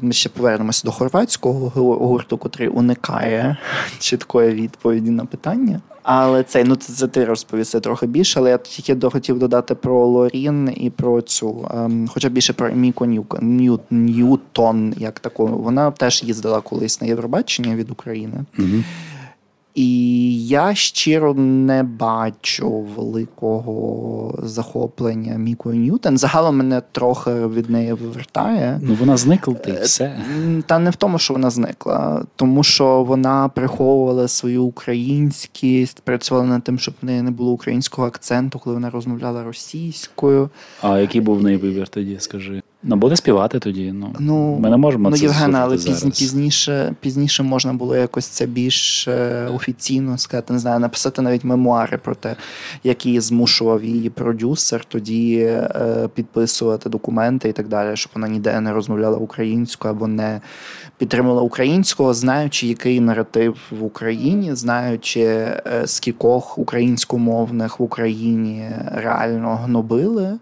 ми 0.01 0.13
ще 0.13 0.29
повернемося 0.29 0.83
до 0.85 0.93
хорватського 0.93 1.73
гу- 1.77 1.99
гурту, 2.07 2.39
котрий 2.39 2.69
уникає 2.69 3.57
чіткої 3.99 4.51
відповіді 4.55 5.11
на 5.11 5.25
питання. 5.25 5.81
Але 6.07 6.43
цей, 6.43 6.65
ну 6.65 6.77
це, 6.77 6.93
це 6.93 7.09
ти 7.09 7.25
розповісти 7.25 7.81
трохи 7.81 8.07
більше, 8.07 8.41
але 8.41 8.51
я 8.51 8.59
тільки 8.59 9.09
хотів 9.11 9.39
додати 9.39 9.75
про 9.75 10.07
Лорін 10.07 10.73
і 10.77 10.91
про 10.91 11.21
цю, 11.21 11.69
ем, 11.75 12.09
хоча 12.15 12.29
більше 12.29 12.53
про 12.53 12.71
Міку 12.71 13.05
Ньюк- 13.07 13.39
Нью, 13.43 13.81
Ньютон, 13.91 14.95
як 14.99 15.21
таку. 15.21 15.47
Вона 15.47 15.91
теж 15.91 16.23
їздила 16.25 16.61
колись 16.61 17.01
на 17.01 17.07
Євробачення 17.07 17.75
від 17.77 17.91
України. 17.91 18.45
Мгм. 18.59 18.85
І 19.75 20.47
я 20.47 20.75
щиро 20.75 21.35
не 21.35 21.83
бачу 21.83 22.71
великого 22.71 24.39
захоплення 24.43 25.39
Мікою 25.39 25.77
Ньютон. 25.81 26.19
Загалом 26.19 26.57
мене 26.57 26.83
трохи 26.93 27.31
від 27.31 27.71
неї 27.71 27.93
вивертає. 27.93 28.81
Ну, 28.83 28.97
вона 29.01 29.17
зникла, 29.17 29.55
та 29.55 29.71
й 29.71 29.75
Е, 29.75 29.81
все. 29.81 30.17
Та 30.67 30.79
не 30.79 30.91
в 30.91 30.97
тому, 30.97 31.19
що 31.19 31.35
вона 31.35 31.51
зникла, 31.51 32.25
тому 32.37 32.63
що 32.63 33.03
вона 33.03 33.49
приховувала 33.49 34.29
свою 34.29 34.65
українськість, 34.65 36.01
працювала 36.01 36.47
над 36.47 36.65
тим, 36.65 36.79
щоб 36.79 36.95
в 37.03 37.07
неї 37.07 37.23
не 37.23 37.31
було 37.31 37.53
українського 37.53 38.09
акценту, 38.09 38.59
коли 38.59 38.75
вона 38.75 38.91
розмовляла 38.91 39.45
російською. 39.45 40.51
А 40.83 40.99
який 40.99 41.21
був 41.21 41.39
в 41.39 41.43
неї 41.43 41.57
вибір 41.57 41.89
тоді, 41.89 42.17
скажи? 42.21 42.63
Ну, 42.87 42.97
буде 42.97 43.17
співати 43.17 43.59
тоді. 43.59 43.93
Ну, 43.93 44.15
Ну, 44.19 44.59
ми 44.61 44.71
не 44.71 44.77
можемо 44.77 45.11
ну 45.11 45.17
це 45.17 45.23
Євгена, 45.23 45.61
але 45.63 45.77
пізні, 45.77 46.11
пізніше, 46.11 46.95
пізніше 47.01 47.43
можна 47.43 47.73
було 47.73 47.97
якось 47.97 48.27
це 48.27 48.47
більш 48.47 49.09
е, 49.09 49.49
офіційно 49.55 50.19
сказати, 50.19 50.53
не 50.53 50.59
знаю, 50.59 50.81
написати 50.81 51.23
навіть 51.23 51.45
мемуари 51.45 51.99
про 51.99 52.15
те, 52.15 52.37
які 52.85 53.21
змушував 53.21 53.85
її 53.85 54.11
продюсер 54.11 54.85
тоді 54.85 55.37
е, 55.39 56.09
підписувати 56.15 56.89
документи 56.89 57.49
і 57.49 57.53
так 57.53 57.69
далі, 57.69 57.97
щоб 57.97 58.13
вона 58.15 58.29
ніде 58.29 58.61
не 58.61 58.73
розмовляла 58.73 59.17
українською 59.17 59.95
або 59.95 60.07
не 60.07 60.41
підтримувала 60.99 61.43
українського, 61.43 62.15
знаючи, 62.15 62.67
який 62.67 63.01
наратив 63.01 63.57
в 63.71 63.85
Україні, 63.85 64.55
знаючи, 64.55 65.21
е, 65.21 65.63
скількох 65.87 66.59
українськомовних 66.59 67.81
в 67.81 67.83
Україні 67.83 68.71
реально 68.95 69.57
гнобили. 69.57 70.39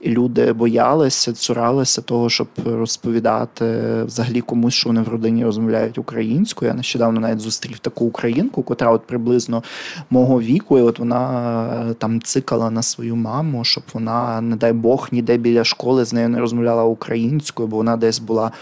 І 0.00 0.10
люди 0.10 0.52
боялися, 0.52 1.32
цуралися 1.32 2.02
того, 2.02 2.30
щоб 2.30 2.48
розповідати 2.64 3.64
взагалі 4.04 4.40
комусь, 4.40 4.74
що 4.74 4.88
вони 4.88 5.02
в 5.02 5.08
родині 5.08 5.44
розмовляють 5.44 5.98
українською. 5.98 6.68
Я 6.68 6.74
нещодавно 6.74 7.20
навіть 7.20 7.40
зустрів 7.40 7.78
таку 7.78 8.04
українку, 8.04 8.62
котра 8.62 8.90
от 8.90 9.06
приблизно 9.06 9.62
мого 10.10 10.40
віку, 10.40 10.78
і 10.78 10.82
от 10.82 10.98
вона 10.98 11.86
е, 11.90 11.94
там 11.94 12.22
цикала 12.22 12.70
на 12.70 12.82
свою 12.82 13.16
маму, 13.16 13.64
щоб 13.64 13.84
вона, 13.92 14.40
не 14.40 14.56
дай 14.56 14.72
Бог, 14.72 15.08
ніде 15.12 15.36
біля 15.36 15.64
школи 15.64 16.04
з 16.04 16.12
нею 16.12 16.28
не 16.28 16.40
розмовляла 16.40 16.84
українською, 16.84 17.68
бо 17.68 17.76
вона 17.76 17.96
десь 17.96 18.18
була. 18.18 18.52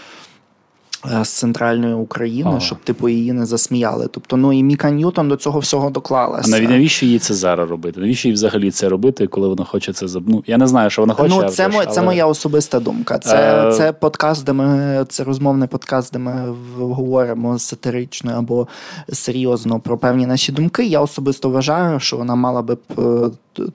Е, 1.05 1.25
З 1.25 1.29
центральної 1.29 1.93
України, 1.93 2.49
Ага. 2.49 2.59
щоб 2.59 2.77
типу 2.83 3.09
її 3.09 3.33
не 3.33 3.45
засміяли. 3.45 4.07
Тобто, 4.11 4.37
ну 4.37 4.53
і 4.53 4.63
Міка 4.63 4.91
Ньютон 4.91 5.29
до 5.29 5.35
цього 5.35 5.59
всього 5.59 5.89
доклалася. 5.89 6.47
А 6.47 6.51
навіть 6.51 6.69
навіщо 6.69 7.05
їй 7.05 7.19
це 7.19 7.33
зараз 7.33 7.69
робити? 7.69 7.99
Навіщо 7.99 8.27
їй 8.27 8.33
взагалі 8.33 8.71
це 8.71 8.89
робити, 8.89 9.27
коли 9.27 9.47
вона 9.47 9.63
хоче 9.63 9.93
це 9.93 10.07
заб... 10.07 10.23
Ну, 10.27 10.43
Я 10.47 10.57
не 10.57 10.67
знаю, 10.67 10.89
що 10.89 11.01
вона 11.01 11.13
хоче. 11.13 11.35
Ну, 11.35 11.49
це, 11.49 11.71
ж, 11.71 11.85
це 11.85 12.01
моя 12.01 12.25
особиста 12.27 12.79
думка. 12.79 13.19
Це, 13.19 13.67
Е, 13.67 13.71
це 13.73 13.93
подкаст, 13.93 14.43
де 14.45 14.53
ми 14.53 15.05
це 15.09 15.23
розмовний 15.23 15.67
подкаст, 15.67 16.13
де 16.13 16.19
ми 16.19 16.55
говоримо 16.77 17.59
сатирично 17.59 18.31
або 18.37 18.67
серйозно 19.13 19.79
про 19.79 19.97
певні 19.97 20.25
наші 20.25 20.51
думки. 20.51 20.85
Я 20.85 20.99
особисто 21.01 21.49
вважаю, 21.49 21.99
що 21.99 22.17
вона 22.17 22.35
мала 22.35 22.61
би 22.61 22.77
е, 22.99 23.03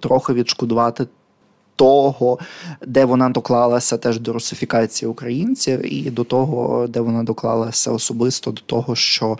трохи 0.00 0.32
відшкодувати. 0.32 1.06
Того, 1.76 2.38
де 2.86 3.04
вона 3.04 3.28
доклалася 3.30 3.96
теж 3.96 4.18
до 4.20 4.32
русифікації 4.32 5.08
українців, 5.08 5.94
і 5.94 6.10
до 6.10 6.24
того, 6.24 6.86
де 6.88 7.00
вона 7.00 7.22
доклалася 7.22 7.92
особисто 7.92 8.50
до 8.50 8.60
того, 8.66 8.94
що 8.96 9.38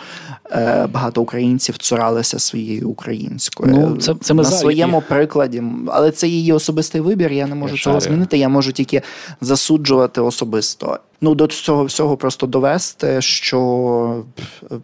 е, 0.51 0.87
багато 0.87 1.23
українців 1.23 1.79
цуралися 1.79 2.39
своєю 2.39 2.89
українською. 2.91 3.73
Ну, 3.77 3.97
це- 3.97 4.15
це 4.21 4.35
ми 4.35 4.43
на 4.43 4.49
своєму 4.51 5.03
прикладі, 5.09 5.63
але 5.89 6.11
це 6.11 6.29
її 6.29 6.53
особистий 6.53 7.01
вибір. 7.01 7.33
Я 7.33 7.47
не 7.47 7.55
можу 7.55 7.75
Я 7.75 7.83
цього 7.83 8.01
шарю. 8.01 8.13
змінити. 8.13 8.39
Я 8.39 8.49
можу 8.49 8.73
тільки 8.73 9.03
засуджувати 9.41 10.21
особисто. 10.21 10.99
Ну, 11.21 11.35
до 11.35 11.47
цього 11.47 11.85
всього 11.85 12.17
просто 12.17 12.47
довести, 12.47 13.21
що 13.23 14.25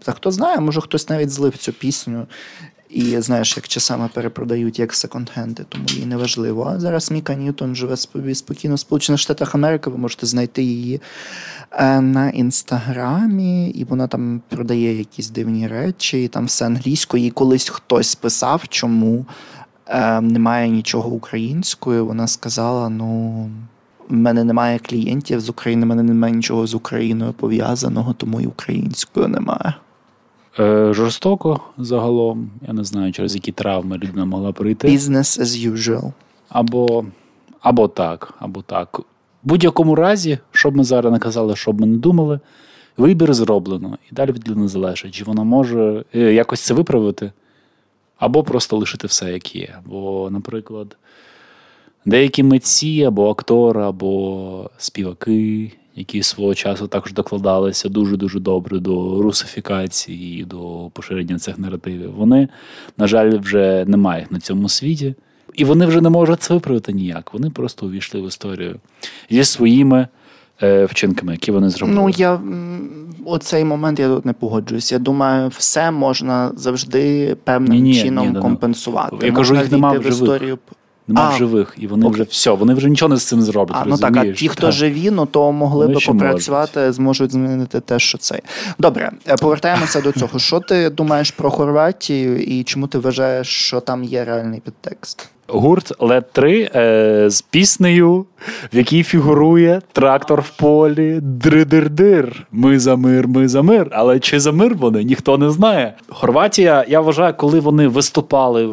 та 0.04 0.12
хто 0.12 0.30
знає, 0.30 0.60
може 0.60 0.80
хтось 0.80 1.08
навіть 1.08 1.30
злив 1.30 1.56
цю 1.56 1.72
пісню. 1.72 2.26
І 2.90 3.20
знаєш, 3.20 3.56
як 3.56 3.68
часами 3.68 4.08
перепродають 4.14 4.78
як 4.78 4.92
секонд-хенди, 4.94 5.64
тому 5.68 5.84
їй 5.88 6.06
не 6.06 6.16
важливо. 6.16 6.72
А 6.74 6.80
зараз 6.80 7.10
Міка 7.10 7.34
Ньютон 7.34 7.74
живе 7.74 7.96
спокійно 8.34 8.74
в 8.74 8.78
Сполучених 8.78 9.20
Штатах 9.20 9.54
Америки. 9.54 9.90
Ви 9.90 9.98
можете 9.98 10.26
знайти 10.26 10.62
її 10.62 11.00
е, 11.72 12.00
на 12.00 12.30
інстаграмі, 12.30 13.70
і 13.70 13.84
вона 13.84 14.06
там 14.06 14.40
продає 14.48 14.98
якісь 14.98 15.30
дивні 15.30 15.68
речі, 15.68 16.24
і 16.24 16.28
там 16.28 16.46
все 16.46 16.66
англійською. 16.66 17.24
І 17.24 17.30
колись 17.30 17.68
хтось 17.68 18.14
писав, 18.14 18.68
чому 18.68 19.26
е, 19.86 20.20
немає 20.20 20.68
нічого 20.68 21.10
українською. 21.10 22.06
Вона 22.06 22.26
сказала: 22.26 22.88
ну. 22.88 23.50
в 24.08 24.12
мене 24.12 24.44
немає 24.44 24.78
клієнтів 24.78 25.40
з 25.40 25.48
України, 25.48 25.86
в 25.86 25.88
мене 25.88 26.02
немає 26.02 26.34
нічого 26.34 26.66
з 26.66 26.74
Україною 26.74 27.32
пов'язаного, 27.32 28.12
тому 28.12 28.40
і 28.40 28.46
українською 28.46 29.28
немає. 29.28 29.74
Е, 30.60 30.92
Жорстоко 30.92 31.60
загалом. 31.78 32.50
Я 32.66 32.72
не 32.72 32.84
знаю, 32.84 33.12
через 33.12 33.34
які 33.34 33.52
травми 33.52 33.96
людина 33.96 34.24
могла 34.24 34.52
прийти. 34.52 34.88
Business 34.88 35.40
as 35.40 35.72
usual. 35.72 36.12
Або, 36.48 37.04
або 37.60 37.88
так, 37.88 38.34
або 38.38 38.62
так. 38.62 38.98
В 38.98 39.04
будь-якому 39.42 39.94
разі, 39.94 40.38
що 40.50 40.70
б 40.70 40.76
ми 40.76 40.84
зараз 40.84 41.12
не 41.12 41.18
казали, 41.18 41.56
що 41.56 41.72
б 41.72 41.80
ми 41.80 41.86
не 41.86 41.96
думали, 41.96 42.40
вибір 42.96 43.34
зроблено. 43.34 43.98
І 44.10 44.14
далі 44.14 44.32
від 44.32 44.48
людини 44.48 44.68
залежить, 44.68 45.14
чи 45.14 45.24
вона 45.24 45.44
може 45.44 46.04
е, 46.14 46.18
якось 46.18 46.60
це 46.60 46.74
виправити, 46.74 47.32
або 48.18 48.42
просто 48.42 48.76
лишити 48.76 49.06
все, 49.06 49.32
як 49.32 49.56
є. 49.56 49.78
Бо, 49.86 50.28
наприклад, 50.30 50.96
деякі 52.04 52.42
митці 52.42 53.04
або 53.06 53.30
актори, 53.30 53.82
або 53.82 54.70
співаки, 54.78 55.72
які 55.98 56.22
свого 56.22 56.54
часу 56.54 56.86
також 56.86 57.12
докладалися 57.12 57.88
дуже-дуже 57.88 58.40
добре 58.40 58.78
до 58.78 59.22
русифікації, 59.22 60.44
до 60.44 60.90
поширення 60.92 61.38
цих 61.38 61.58
наративів. 61.58 62.14
Вони, 62.16 62.48
на 62.96 63.06
жаль, 63.06 63.38
вже 63.38 63.84
немає 63.88 64.20
їх 64.20 64.30
на 64.30 64.40
цьому 64.40 64.68
світі. 64.68 65.14
І 65.54 65.64
вони 65.64 65.86
вже 65.86 66.00
не 66.00 66.10
можуть 66.10 66.42
це 66.42 66.54
виправити 66.54 66.92
ніяк. 66.92 67.32
Вони 67.32 67.50
просто 67.50 67.86
увійшли 67.86 68.20
в 68.20 68.26
історію 68.26 68.76
зі 69.30 69.44
своїми 69.44 70.08
е, 70.62 70.84
вчинками, 70.84 71.32
які 71.32 71.52
вони 71.52 71.70
зробили. 71.70 72.00
Ну, 72.00 72.08
я 72.08 72.40
оцей 73.24 73.64
момент 73.64 73.98
я 73.98 74.08
тут 74.08 74.26
не 74.26 74.32
погоджуюсь. 74.32 74.92
Я 74.92 74.98
думаю, 74.98 75.48
все 75.48 75.90
можна 75.90 76.52
завжди 76.54 77.36
певним 77.44 77.92
чином 77.92 78.26
ні, 78.26 78.32
да, 78.32 78.38
да. 78.38 78.42
компенсувати. 78.42 79.26
Я 79.26 79.32
кажу, 79.32 79.54
їх 79.54 79.72
нема 79.72 79.92
війти 79.92 80.08
в 80.08 80.12
історію. 80.12 80.58
Нема 81.08 81.28
А, 81.32 81.34
в 81.34 81.38
живих, 81.38 81.74
і 81.78 81.86
вони 81.86 82.08
вже 82.08 82.22
все, 82.22 82.50
вони 82.50 82.74
вже 82.74 82.90
нічого 82.90 83.08
не 83.08 83.16
з 83.16 83.24
цим 83.24 83.42
зроблять. 83.42 83.78
А, 83.80 83.84
ну 83.86 83.98
так, 83.98 84.16
а 84.16 84.32
ті, 84.32 84.48
хто 84.48 84.62
Так. 84.62 84.72
живі, 84.72 85.10
ну 85.10 85.26
то 85.26 85.52
могли 85.52 85.86
Вони 85.86 85.94
би 85.98 86.00
попрацювати, 86.06 86.92
зможуть 86.92 87.32
змінити 87.32 87.80
те, 87.80 87.98
що 87.98 88.18
це. 88.18 88.40
Добре, 88.78 89.10
е, 89.28 89.36
повертаємося 89.36 90.00
до 90.00 90.12
цього. 90.12 90.38
Що 90.38 90.60
ти 90.60 90.90
думаєш 90.90 91.30
про 91.30 91.50
Хорватію 91.50 92.42
і 92.42 92.64
чому 92.64 92.86
ти 92.86 92.98
вважаєш, 92.98 93.46
що 93.48 93.80
там 93.80 94.04
є 94.04 94.24
реальний 94.24 94.60
підтекст? 94.60 95.28
Гурт 95.48 95.92
Лед 95.98 96.32
3 96.32 96.70
е, 96.74 97.30
з 97.30 97.42
піснею, 97.42 98.26
в 98.72 98.76
якій 98.76 99.02
фігурує 99.02 99.80
трактор 99.92 100.40
в 100.40 100.50
полі. 100.50 101.20
Дир-дир-дир. 101.22 102.46
Ми 102.52 102.78
за 102.78 102.96
мир, 102.96 103.28
ми 103.28 103.48
за 103.48 103.62
мир. 103.62 103.88
Але 103.92 104.20
чи 104.20 104.40
за 104.40 104.52
мир 104.52 104.74
вони, 104.74 105.04
ніхто 105.04 105.38
не 105.38 105.50
знає. 105.50 105.94
Хорватія, 106.08 106.84
я 106.88 107.00
вважаю, 107.00 107.34
коли 107.36 107.60
вони 107.60 107.88
виступали 107.88 108.68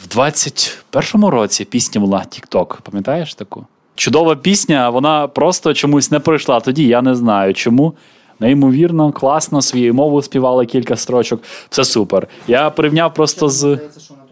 в, 0.00 0.16
в 0.16 0.18
21-му 0.18 1.30
році, 1.30 1.64
пісня 1.64 2.00
була 2.00 2.18
TikTok. 2.18 2.76
Пам'ятаєш 2.82 3.34
таку? 3.34 3.66
Чудова 3.94 4.36
пісня, 4.36 4.90
вона 4.90 5.28
просто 5.28 5.74
чомусь 5.74 6.10
не 6.10 6.18
пройшла 6.18 6.60
тоді. 6.60 6.86
Я 6.86 7.02
не 7.02 7.14
знаю 7.14 7.54
чому. 7.54 7.94
Неймовірно, 8.40 9.12
класно, 9.12 9.62
своєю 9.62 9.94
мовою 9.94 10.22
співали 10.22 10.66
кілька 10.66 10.96
строчок. 10.96 11.42
Все 11.70 11.84
супер. 11.84 12.28
Я 12.48 12.70
порівняв 12.70 13.14
просто 13.14 13.48
з. 13.48 13.78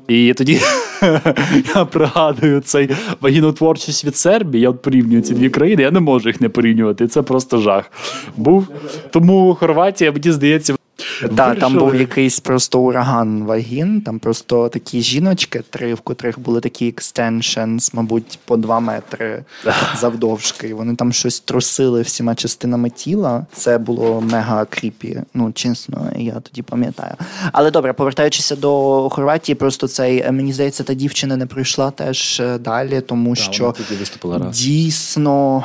І 0.09 0.35
тоді 0.35 0.61
я 1.75 1.85
пригадую 1.85 2.61
цей 2.61 2.91
вагінотворчість 3.21 4.05
від 4.05 4.17
Сербії. 4.17 4.63
Я 4.63 4.73
порівнюю 4.73 5.23
ці 5.23 5.35
дві 5.35 5.51
країни. 5.51 5.83
Я 5.83 5.91
не 5.91 6.01
можу 6.01 6.29
їх 6.29 6.41
не 6.41 6.49
порівнювати. 6.49 7.09
Це 7.09 7.23
просто 7.23 7.59
жах. 7.59 7.91
Був 8.37 8.69
тому 9.11 9.55
Хорватія, 9.55 10.13
мені 10.13 10.33
здається, 10.33 10.75
Так, 11.37 11.59
там 11.59 11.75
був 11.75 11.95
якийсь 11.95 12.41
просто 12.41 12.81
ураган 12.81 13.45
вагін, 13.45 14.01
там 14.01 14.19
просто 14.19 14.69
такі 14.69 15.01
жіночки, 15.01 15.63
три, 15.71 15.95
в 15.95 16.01
котрих 16.01 16.39
були 16.39 16.61
такі 16.61 16.89
екстеншенс, 16.89 17.95
мабуть, 17.95 18.39
по 18.45 18.57
два 18.57 18.81
метри 18.81 19.45
завдовжки. 19.97 20.69
І 20.69 20.73
вони 20.73 20.95
там 20.95 21.13
щось 21.13 21.41
трусили 21.41 22.03
всіма 22.03 22.35
частинами 22.35 22.91
тіла. 22.91 23.47
Це 23.53 23.79
було 23.79 24.21
мега 24.21 24.65
кріпі. 24.65 25.23
Ну, 25.35 25.53
чесно, 25.53 26.11
я 26.17 26.33
тоді 26.33 26.63
пам'ятаю. 26.63 27.15
Але 27.53 27.71
добре, 27.71 27.93
повертаючися 27.93 28.57
до 28.57 29.09
Хорватії, 29.13 29.57
просто 29.57 29.89
цей 29.89 30.19
е, 30.19 30.33
мені 30.33 30.53
здається, 30.53 30.83
та 30.83 30.95
дівчина 30.95 31.37
не 31.37 31.47
прийшла 31.47 31.91
теж 31.91 32.41
е, 32.41 32.59
далі, 32.59 33.01
тому 33.01 33.35
що 33.35 33.75
виступила 33.99 34.39
дійсно. 34.39 35.65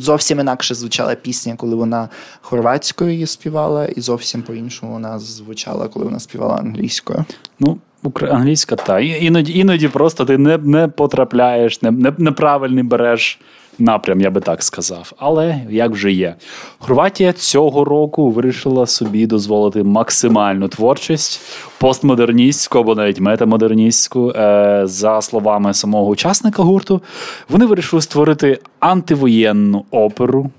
Зовсім 0.00 0.40
інакше 0.40 0.74
звучала 0.74 1.14
пісня, 1.14 1.54
коли 1.56 1.74
вона 1.74 2.08
хорватською 2.40 3.12
її 3.12 3.26
співала, 3.26 3.86
і 3.86 4.00
зовсім 4.00 4.42
по-іншому 4.42 4.92
вона 4.92 5.18
звучала, 5.18 5.88
коли 5.88 6.04
вона 6.04 6.20
співала 6.20 6.56
англійською. 6.56 7.24
Ну, 7.60 7.78
англійська 8.20 8.76
та. 8.76 9.00
Іноді, 9.00 9.58
іноді 9.58 9.88
просто 9.88 10.24
ти 10.24 10.38
не, 10.38 10.58
не 10.58 10.88
потрапляєш, 10.88 11.82
не, 11.82 11.90
не, 11.90 12.12
неправильний 12.18 12.84
береш 12.84 13.40
напрям, 13.80 14.20
я 14.20 14.30
би 14.30 14.40
так 14.40 14.62
сказав. 14.62 15.12
Але 15.16 15.60
як 15.70 15.90
вже 15.90 16.12
є. 16.12 16.34
Хорватія 16.78 17.32
цього 17.32 17.84
року 17.84 18.30
вирішила 18.30 18.86
собі 18.86 19.26
дозволити 19.26 19.82
максимальну 19.82 20.68
творчість, 20.68 21.40
постмодерністську 21.78 22.78
або 22.78 22.94
навіть 22.94 23.20
метамодерністську. 23.20 24.30
Е, 24.30 24.82
за 24.84 25.20
словами 25.20 25.74
самого 25.74 26.06
учасника 26.06 26.62
гурту, 26.62 27.02
вони 27.48 27.66
вирішили 27.66 28.02
створити 28.02 28.58
антивоєнну 28.80 29.84
оперу 29.90 30.50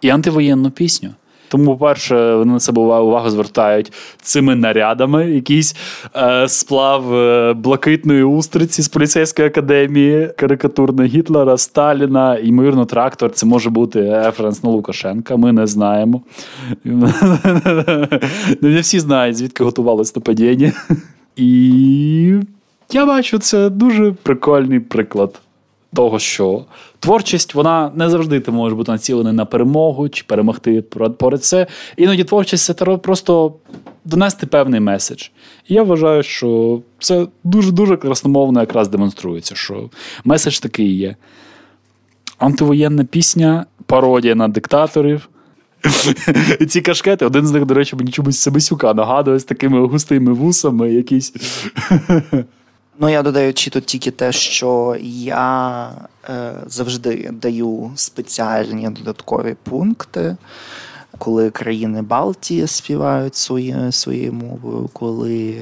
і 0.00 0.08
антивоєнну 0.08 0.70
пісню. 0.70 1.10
Тому, 1.48 1.76
по-перше, 1.76 2.34
вони 2.34 2.52
на 2.52 2.60
себе 2.60 2.82
увагу 2.82 3.30
звертають 3.30 3.92
цими 4.22 4.54
нарядами. 4.54 5.30
Якийсь 5.30 5.76
е, 6.16 6.48
сплав 6.48 7.14
е, 7.14 7.52
блакитної 7.52 8.22
устриці 8.22 8.82
з 8.82 8.88
поліцейської 8.88 9.48
академії, 9.48 10.30
карикатурна 10.36 11.04
Гітлера, 11.04 11.58
Сталіна, 11.58 12.38
ймовірно, 12.38 12.84
трактор. 12.84 13.30
Це 13.30 13.46
може 13.46 13.70
бути 13.70 14.00
референс 14.24 14.62
на 14.62 14.70
Лукашенка. 14.70 15.36
Ми 15.36 15.52
не 15.52 15.66
знаємо. 15.66 16.22
Не 18.60 18.80
всі 18.80 19.00
знають, 19.00 19.36
звідки 19.36 19.64
готувалось 19.64 20.16
нападіння. 20.16 20.72
І 21.36 22.34
я 22.92 23.06
бачу, 23.06 23.38
це 23.38 23.70
дуже 23.70 24.12
прикольний 24.22 24.80
приклад 24.80 25.40
того, 25.94 26.18
що 26.18 26.64
творчість 27.00 27.54
вона 27.54 27.92
не 27.94 28.10
завжди 28.10 28.40
ти 28.40 28.50
можеш 28.50 28.76
бути 28.76 28.92
націлений 28.92 29.32
на 29.32 29.44
перемогу 29.44 30.08
чи 30.08 30.24
перемогти 30.26 30.82
поряд 31.18 31.44
це. 31.44 31.66
Іноді 31.96 32.24
творчість 32.24 32.64
це 32.64 32.74
треба 32.74 32.98
просто 32.98 33.54
донести 34.04 34.46
певний 34.46 34.80
меседж. 34.80 35.28
І 35.68 35.74
я 35.74 35.82
вважаю, 35.82 36.22
що 36.22 36.80
це 36.98 37.26
дуже 37.44 37.72
дуже 37.72 37.96
красномовно 37.96 38.60
якраз 38.60 38.88
демонструється, 38.88 39.54
що 39.54 39.90
меседж 40.24 40.58
такий 40.58 40.96
є. 40.96 41.16
Антивоєнна 42.38 43.04
пісня, 43.04 43.66
пародія 43.86 44.34
на 44.34 44.48
диктаторів. 44.48 45.28
Ці 46.68 46.80
кашкети, 46.80 47.26
один 47.26 47.46
з 47.46 47.52
них, 47.52 47.66
до 47.66 47.74
речі, 47.74 47.96
мені 47.96 48.10
чомусь 48.10 48.38
Себесюка 48.38 48.94
нагадує 48.94 49.38
з 49.38 49.44
такими 49.44 49.86
густими 49.86 50.32
вусами, 50.32 50.92
якісь. 50.92 51.32
Ну, 53.00 53.08
я 53.08 53.22
додаю 53.22 53.54
чи 53.54 53.70
тут 53.70 53.86
тільки 53.86 54.10
те, 54.10 54.32
що 54.32 54.96
я 55.02 55.90
е, 56.28 56.52
завжди 56.66 57.30
даю 57.32 57.90
спеціальні 57.94 58.90
додаткові 58.90 59.56
пункти, 59.62 60.36
коли 61.18 61.50
країни 61.50 62.02
Балтії 62.02 62.66
співають 62.66 63.36
своє, 63.36 63.92
своєю 63.92 64.32
мовою, 64.32 64.90
коли 64.92 65.56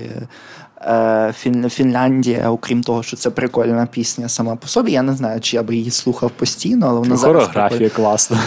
е, 0.81 1.35
Фін, 1.39 1.71
Фінляндія, 1.71 2.51
окрім 2.51 2.83
того, 2.83 3.03
що 3.03 3.17
це 3.17 3.31
прикольна 3.31 3.87
пісня 3.87 4.29
сама 4.29 4.57
по 4.57 4.69
собі. 4.69 4.93
Я 4.93 5.03
не 5.03 5.15
знаю, 5.15 5.41
чи 5.41 5.57
я 5.57 5.63
би 5.63 5.77
її 5.77 5.91
слухав 5.91 6.31
постійно, 6.31 6.87
але 6.89 6.99
вона 6.99 7.17
зараз 7.17 7.47
Хореографія 7.47 7.91
класна. 7.91 8.41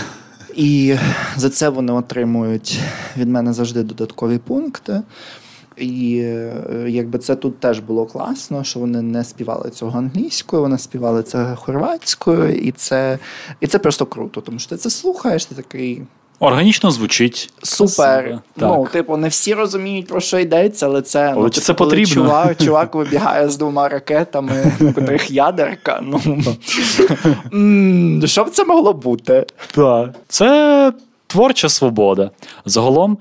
І 0.55 0.95
за 1.37 1.49
це 1.49 1.69
вони 1.69 1.93
отримують 1.93 2.79
від 3.17 3.29
мене 3.29 3.53
завжди 3.53 3.83
додаткові 3.83 4.37
пункти. 4.37 5.01
І 5.79 6.19
е, 6.23 6.85
якби 6.87 7.19
це 7.19 7.35
тут 7.35 7.59
теж 7.59 7.79
було 7.79 8.05
класно, 8.05 8.63
що 8.63 8.79
вони 8.79 9.01
не 9.01 9.23
співали 9.23 9.69
цього 9.69 9.97
англійською, 9.97 10.61
вони 10.61 10.77
співали 10.77 11.23
це 11.23 11.55
хорватською, 11.55 12.55
і 12.55 12.71
це, 12.71 13.19
і 13.59 13.67
це 13.67 13.79
просто 13.79 14.05
круто, 14.05 14.41
тому 14.41 14.59
що 14.59 14.69
ти 14.69 14.77
це 14.77 14.89
слухаєш, 14.89 15.45
ти 15.45 15.55
такий. 15.55 16.01
Органічно 16.41 16.91
звучить. 16.91 17.53
Супер. 17.63 18.23
Красиво. 18.23 18.41
Ну, 18.57 18.83
Так. 18.83 18.91
типу, 18.91 19.17
не 19.17 19.27
всі 19.27 19.53
розуміють, 19.53 20.07
про 20.07 20.19
що 20.19 20.39
йдеться, 20.39 20.85
але 20.85 21.01
це, 21.01 21.31
Але 21.33 21.43
ну, 21.43 21.49
чи 21.49 21.55
типу, 21.55 21.65
це 21.65 21.73
потрібно? 21.73 22.13
Чувак, 22.13 22.57
чувак 22.57 22.95
вибігає 22.95 23.49
з 23.49 23.57
двома 23.57 23.89
ракетами, 23.89 24.71
у 24.81 24.93
котрих 24.93 25.31
ядерка. 25.31 26.03
Ну, 27.51 28.27
що 28.27 28.43
б 28.43 28.49
це 28.49 28.65
могло 28.65 28.93
бути? 28.93 29.45
Так. 29.75 30.09
Це 30.27 30.93
творча 31.27 31.69
свобода. 31.69 32.31
Загалом, 32.65 33.17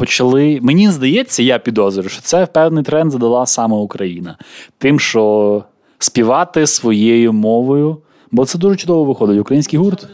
почали. 0.00 0.58
Мені 0.62 0.90
здається, 0.90 1.42
я 1.42 1.58
підозрюю, 1.58 2.08
що 2.08 2.22
це 2.22 2.46
певний 2.46 2.84
тренд 2.84 3.12
задала 3.12 3.46
саме 3.46 3.76
Україна. 3.76 4.36
Тим, 4.78 5.00
що 5.00 5.64
співати 5.98 6.66
своєю 6.66 7.32
мовою, 7.32 7.98
бо 8.30 8.46
це 8.46 8.58
дуже 8.58 8.76
чудово 8.76 9.04
виходить. 9.04 9.40
Український 9.40 9.78
гурт. 9.78 10.08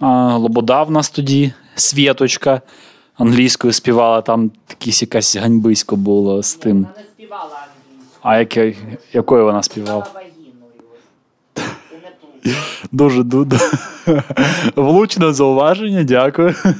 А, 0.00 0.36
Лобода 0.36 0.82
в 0.82 0.90
нас 0.90 1.10
тоді, 1.10 1.52
Світочка 1.74 2.60
англійською 3.18 3.72
співала, 3.72 4.22
там 4.22 4.50
якісь 4.70 5.02
якась 5.02 5.36
ганьбисько 5.36 5.96
було 5.96 6.42
з 6.42 6.54
тим. 6.54 6.76
Вона 6.76 6.88
не 6.96 7.02
співала 7.14 7.42
англійською, 7.42 8.20
А 8.22 8.38
яке, 8.38 8.74
якою 9.12 9.44
вона 9.44 9.62
співала? 9.62 10.06
Дуже 12.92 13.22
дуже 13.22 13.58
влучне 14.76 15.32
зауваження, 15.32 16.04
дякую. 16.04 16.54
Ну, 16.64 16.72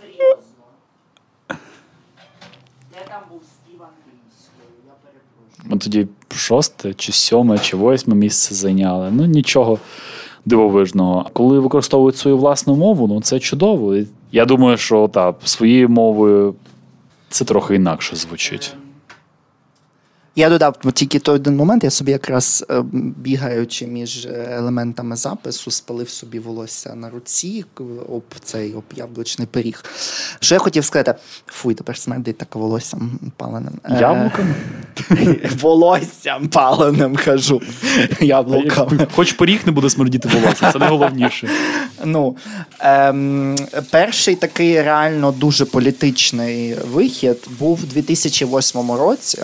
серйозно. 0.00 0.64
Де 2.90 2.98
там 3.08 3.20
був 3.30 3.42
спів 3.42 3.82
англійською, 3.82 4.68
я 4.86 4.92
перепрошую. 5.02 5.61
Ми 5.72 5.78
тоді 5.78 6.06
шосте, 6.34 6.94
чи 6.94 7.12
сьоме, 7.12 7.58
чи 7.58 7.76
восьме 7.76 8.14
місце 8.14 8.54
зайняли. 8.54 9.08
Ну 9.12 9.26
нічого 9.26 9.78
дивовижного. 10.44 11.26
Коли 11.32 11.58
використовують 11.58 12.16
свою 12.16 12.38
власну 12.38 12.76
мову, 12.76 13.06
ну 13.08 13.20
це 13.20 13.40
чудово. 13.40 13.96
Я 14.32 14.44
думаю, 14.44 14.76
що 14.76 15.08
так, 15.08 15.36
своєю 15.44 15.88
мовою 15.88 16.54
це 17.28 17.44
трохи 17.44 17.74
інакше 17.74 18.16
звучить. 18.16 18.74
Я 20.36 20.48
додав 20.48 20.76
тільки 20.94 21.18
той 21.18 21.34
один 21.34 21.56
момент, 21.56 21.84
я 21.84 21.90
собі 21.90 22.12
якраз 22.12 22.64
е, 22.70 22.82
бігаючи 23.16 23.86
між 23.86 24.26
е, 24.26 24.48
елементами 24.50 25.16
запису, 25.16 25.70
спалив 25.70 26.08
собі 26.08 26.38
волосся 26.38 26.94
на 26.94 27.10
руці 27.10 27.64
об 28.08 28.22
цей 28.44 28.74
об 28.74 28.84
яблучний 28.96 29.48
пиріг. 29.50 29.84
Що 30.40 30.54
я 30.54 30.58
хотів 30.58 30.84
сказати? 30.84 31.14
Фуй, 31.46 31.74
тепер 31.74 31.96
смердить 31.96 32.38
так 32.38 32.56
волоссям 32.56 33.20
паленим. 33.36 33.72
Е, 33.84 33.98
Яблуками? 34.00 34.54
Волоссям 35.60 36.48
паленим 36.48 37.16
кажу. 37.16 37.60
Яблуками. 38.20 39.06
Хоч 39.14 39.32
поріг 39.32 39.60
не 39.66 39.72
буде 39.72 39.90
смердіти 39.90 40.28
волосся, 40.28 40.72
це 40.72 40.78
найголовніше. 40.78 41.48
Ну, 42.04 42.36
ем, 42.80 43.56
перший 43.90 44.34
такий 44.34 44.82
реально 44.82 45.32
дуже 45.32 45.64
політичний 45.64 46.74
вихід 46.74 47.48
був 47.58 47.80
у 47.82 47.86
2008 47.86 48.92
році, 48.92 49.42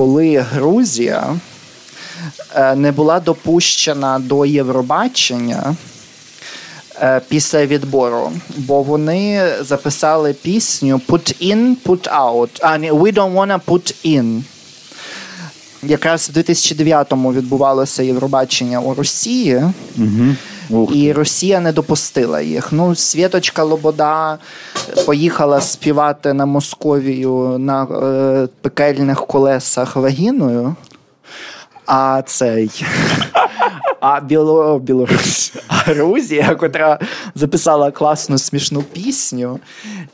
коли 0.00 0.38
Грузія 0.52 1.36
е, 2.54 2.74
не 2.74 2.92
була 2.92 3.20
допущена 3.20 4.18
до 4.18 4.46
Євробачення. 4.46 5.76
е, 7.02 7.20
Після 7.28 7.66
відбору, 7.66 8.32
бо 8.56 8.82
вони 8.82 9.48
записали 9.60 10.32
пісню 10.32 11.00
Put 11.08 11.54
in, 11.54 11.74
put 11.86 12.08
out. 12.16 12.48
А, 12.60 12.78
ні, 12.78 12.92
We 12.92 13.12
don't 13.14 13.34
wanna 13.34 13.60
put 13.66 13.94
in. 14.04 14.42
Якраз 15.82 16.30
в 16.34 16.38
2009-му 16.38 17.32
відбувалося 17.32 18.02
Євробачення 18.02 18.80
у 18.80 18.94
Росії. 18.94 19.62
Ух, 20.70 20.96
І 20.96 21.12
Росія 21.12 21.60
не 21.60 21.72
допустила 21.72 22.40
їх. 22.40 22.72
Ну, 22.72 22.94
Світочка 22.94 23.62
Лобода 23.62 24.38
поїхала 25.06 25.60
співати 25.60 26.32
на 26.32 26.46
Московію 26.46 27.56
на 27.58 27.84
е, 27.84 28.48
пекельних 28.60 29.26
колесах 29.26 29.96
вагіною. 29.96 30.76
А 31.86 32.22
цей. 32.26 32.84
А 34.00 34.20
Біло, 34.20 34.78
Білорусь, 34.78 35.52
а 35.68 35.74
Грузія, 35.74 36.54
котра 36.54 36.98
записала 37.34 37.90
класну 37.90 38.38
смішну 38.38 38.82
пісню. 38.82 39.60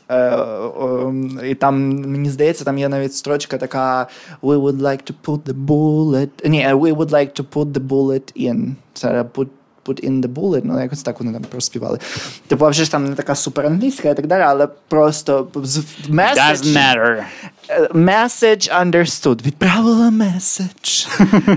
Е, 0.08 0.16
е, 0.16 1.50
і 1.50 1.54
там, 1.54 1.88
мені 1.90 2.30
здається, 2.30 2.64
там 2.64 2.78
є 2.78 2.88
навіть 2.88 3.14
строчка 3.14 3.58
така: 3.58 4.06
We 4.42 4.62
would 4.62 4.78
like 4.78 5.10
to 5.10 5.12
put 5.24 5.40
the 5.42 5.66
bullet. 5.66 6.28
Ні, 6.48 6.66
we 6.66 6.96
would 6.96 7.10
like 7.10 7.40
to 7.40 7.44
put 7.52 7.72
the 7.72 7.88
bullet 7.88 8.48
in. 8.48 8.74
Це 8.92 9.24
put 9.34 9.46
Put 9.87 10.05
in 10.11 10.23
the 10.23 10.29
bullet, 10.35 10.61
ну 10.64 10.83
якось 10.83 11.03
так 11.03 11.21
вони 11.21 11.33
там 11.33 11.42
проспівали. 11.42 11.99
Типу, 12.47 12.68
вже 12.68 12.85
ж 12.85 12.90
там 12.90 13.05
не 13.05 13.14
така 13.14 13.35
суперанглійська 13.35 14.09
і 14.11 14.14
так 14.16 14.27
далі, 14.27 14.42
але 14.42 14.66
просто 14.88 15.49
з- 15.55 15.79
message, 16.11 16.64
matter. 16.77 17.23
е, 17.68 17.88
message 17.95 18.83
understood. 18.83 19.47
Відправила 19.47 20.11
меседж. 20.11 21.07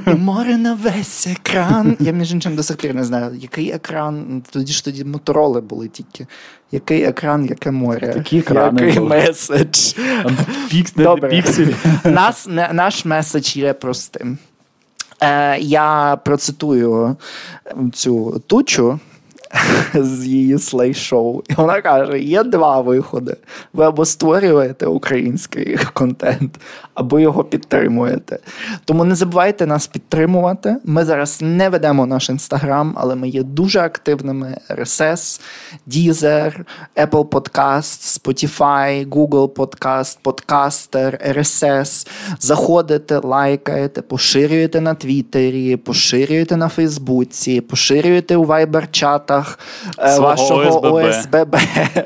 Море 0.06 0.58
на 0.58 0.74
весь 0.74 1.28
екран. 1.28 1.98
Я 2.00 2.12
між 2.12 2.32
іншим 2.32 2.56
до 2.56 2.64
сих 2.64 2.78
пір 2.78 2.96
не 2.96 3.04
знаю, 3.04 3.36
який 3.42 3.72
екран. 3.72 4.44
Тоді 4.52 4.74
ж 4.74 4.86
тоді 4.86 5.04
мотороли 5.04 5.62
були 5.62 5.88
тільки. 5.88 6.28
Який 6.72 7.04
екран, 7.04 7.46
яке 7.46 7.72
море. 7.72 8.14
Такі 8.14 8.38
екрани 8.38 8.82
Який 8.86 9.00
були. 9.00 9.10
меседж. 9.10 9.94
Пікс, 10.70 10.94
Добре. 10.94 11.30
пікселі. 11.30 11.76
Нас, 12.04 12.48
не- 12.48 12.70
наш 12.74 13.06
меседж 13.06 13.56
є 13.58 13.74
простим. 13.74 14.38
Е, 15.26 15.58
я 15.60 16.18
процитую 16.26 17.18
цю 17.94 18.42
тучу 18.48 19.00
з 19.94 20.26
її 20.26 20.60
слей-шоу. 20.60 21.42
І 21.50 21.54
вона 21.54 21.82
каже: 21.82 22.20
є 22.20 22.44
два 22.44 22.82
виходи. 22.82 23.38
Ви 23.74 23.86
або 23.86 24.06
створюєте 24.06 24.86
український 24.86 25.78
контент, 25.94 26.60
або 26.94 27.20
його 27.20 27.44
підтримуєте. 27.44 28.40
Тому 28.86 29.04
не 29.06 29.16
забувайте 29.16 29.66
нас 29.66 29.88
підтримувати. 29.88 30.76
Ми 30.86 31.06
зараз 31.06 31.40
не 31.42 31.70
ведемо 31.70 32.06
наш 32.06 32.30
інстаграм, 32.30 32.94
але 32.98 33.16
ми 33.16 33.30
є 33.30 33.44
дуже 33.44 33.80
активними. 33.80 34.58
RSS, 34.70 35.42
Deezer, 35.88 36.66
Apple 36.96 37.30
Podcast, 37.30 38.20
Spotify, 38.20 39.10
Google 39.10 39.50
Podcast, 39.50 40.18
Podcaster, 40.24 41.38
RSS. 41.38 42.08
Заходите, 42.40 43.18
лайкаєте, 43.24 44.02
поширюєте 44.02 44.82
на 44.82 44.94
Твіттері, 44.94 45.76
поширюєте 45.76 46.58
на 46.58 46.70
Фейсбуці, 46.70 47.62
поширюєте 47.62 48.38
у 48.38 48.46
вайбер-чатах 48.46 49.35
е, 50.00 50.12
Свого 50.12 50.30
вашого 50.30 50.62
ОСББ. 50.62 50.94
ОСББ 50.94 51.56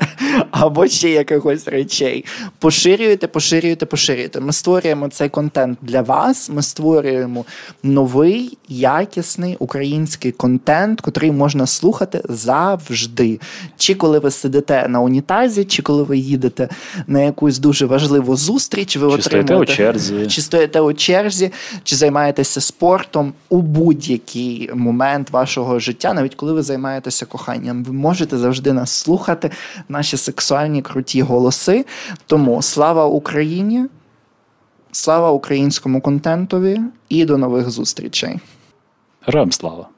або 0.50 0.86
ще 0.88 1.10
якихось 1.10 1.68
речей. 1.68 2.24
Поширюєте, 2.58 3.26
поширюєте, 3.26 3.86
поширюєте. 3.86 4.40
Ми 4.40 4.52
створюємо 4.52 5.08
цей 5.08 5.28
контент 5.28 5.78
для 5.82 6.02
вас. 6.02 6.50
Ми 6.50 6.62
створюємо 6.62 7.44
новий, 7.82 8.58
якісний 8.68 9.56
український 9.58 10.32
контент, 10.32 11.00
котрий 11.00 11.32
можна 11.32 11.66
слухати 11.66 12.22
завжди. 12.28 13.40
Чи 13.76 13.94
коли 13.94 14.18
ви 14.18 14.30
сидите 14.30 14.88
на 14.88 15.00
унітазі, 15.00 15.64
чи 15.64 15.82
коли 15.82 16.02
ви 16.02 16.18
їдете 16.18 16.68
на 17.06 17.22
якусь 17.22 17.58
дуже 17.58 17.86
важливу 17.86 18.36
зустріч, 18.36 18.96
ви 18.96 19.16
Чи 19.16 19.22
стоїте 19.22 19.56
у 19.56 19.64
черзі. 19.64 20.26
чи 20.26 20.40
стоїте 20.42 20.80
у 20.80 20.92
черзі, 20.92 21.52
чи 21.84 21.96
займаєтеся 21.96 22.60
спортом 22.60 23.32
у 23.48 23.62
будь-який 23.62 24.70
момент 24.74 25.30
вашого 25.30 25.78
життя, 25.78 26.14
навіть 26.14 26.34
коли 26.34 26.52
ви 26.52 26.62
займаєтеся 26.62 27.19
коханням, 27.26 27.84
ви 27.84 27.92
можете 27.92 28.38
завжди 28.38 28.72
нас 28.72 28.90
слухати, 28.90 29.50
наші 29.88 30.16
сексуальні 30.16 30.82
круті 30.82 31.22
голоси. 31.22 31.86
Тому 32.26 32.62
слава 32.62 33.06
Україні, 33.06 33.86
слава 34.92 35.30
українському 35.30 36.00
контентові 36.00 36.80
і 37.08 37.24
до 37.24 37.38
нових 37.38 37.70
зустрічей. 37.70 38.38
Героям 39.26 39.52
слава. 39.52 39.88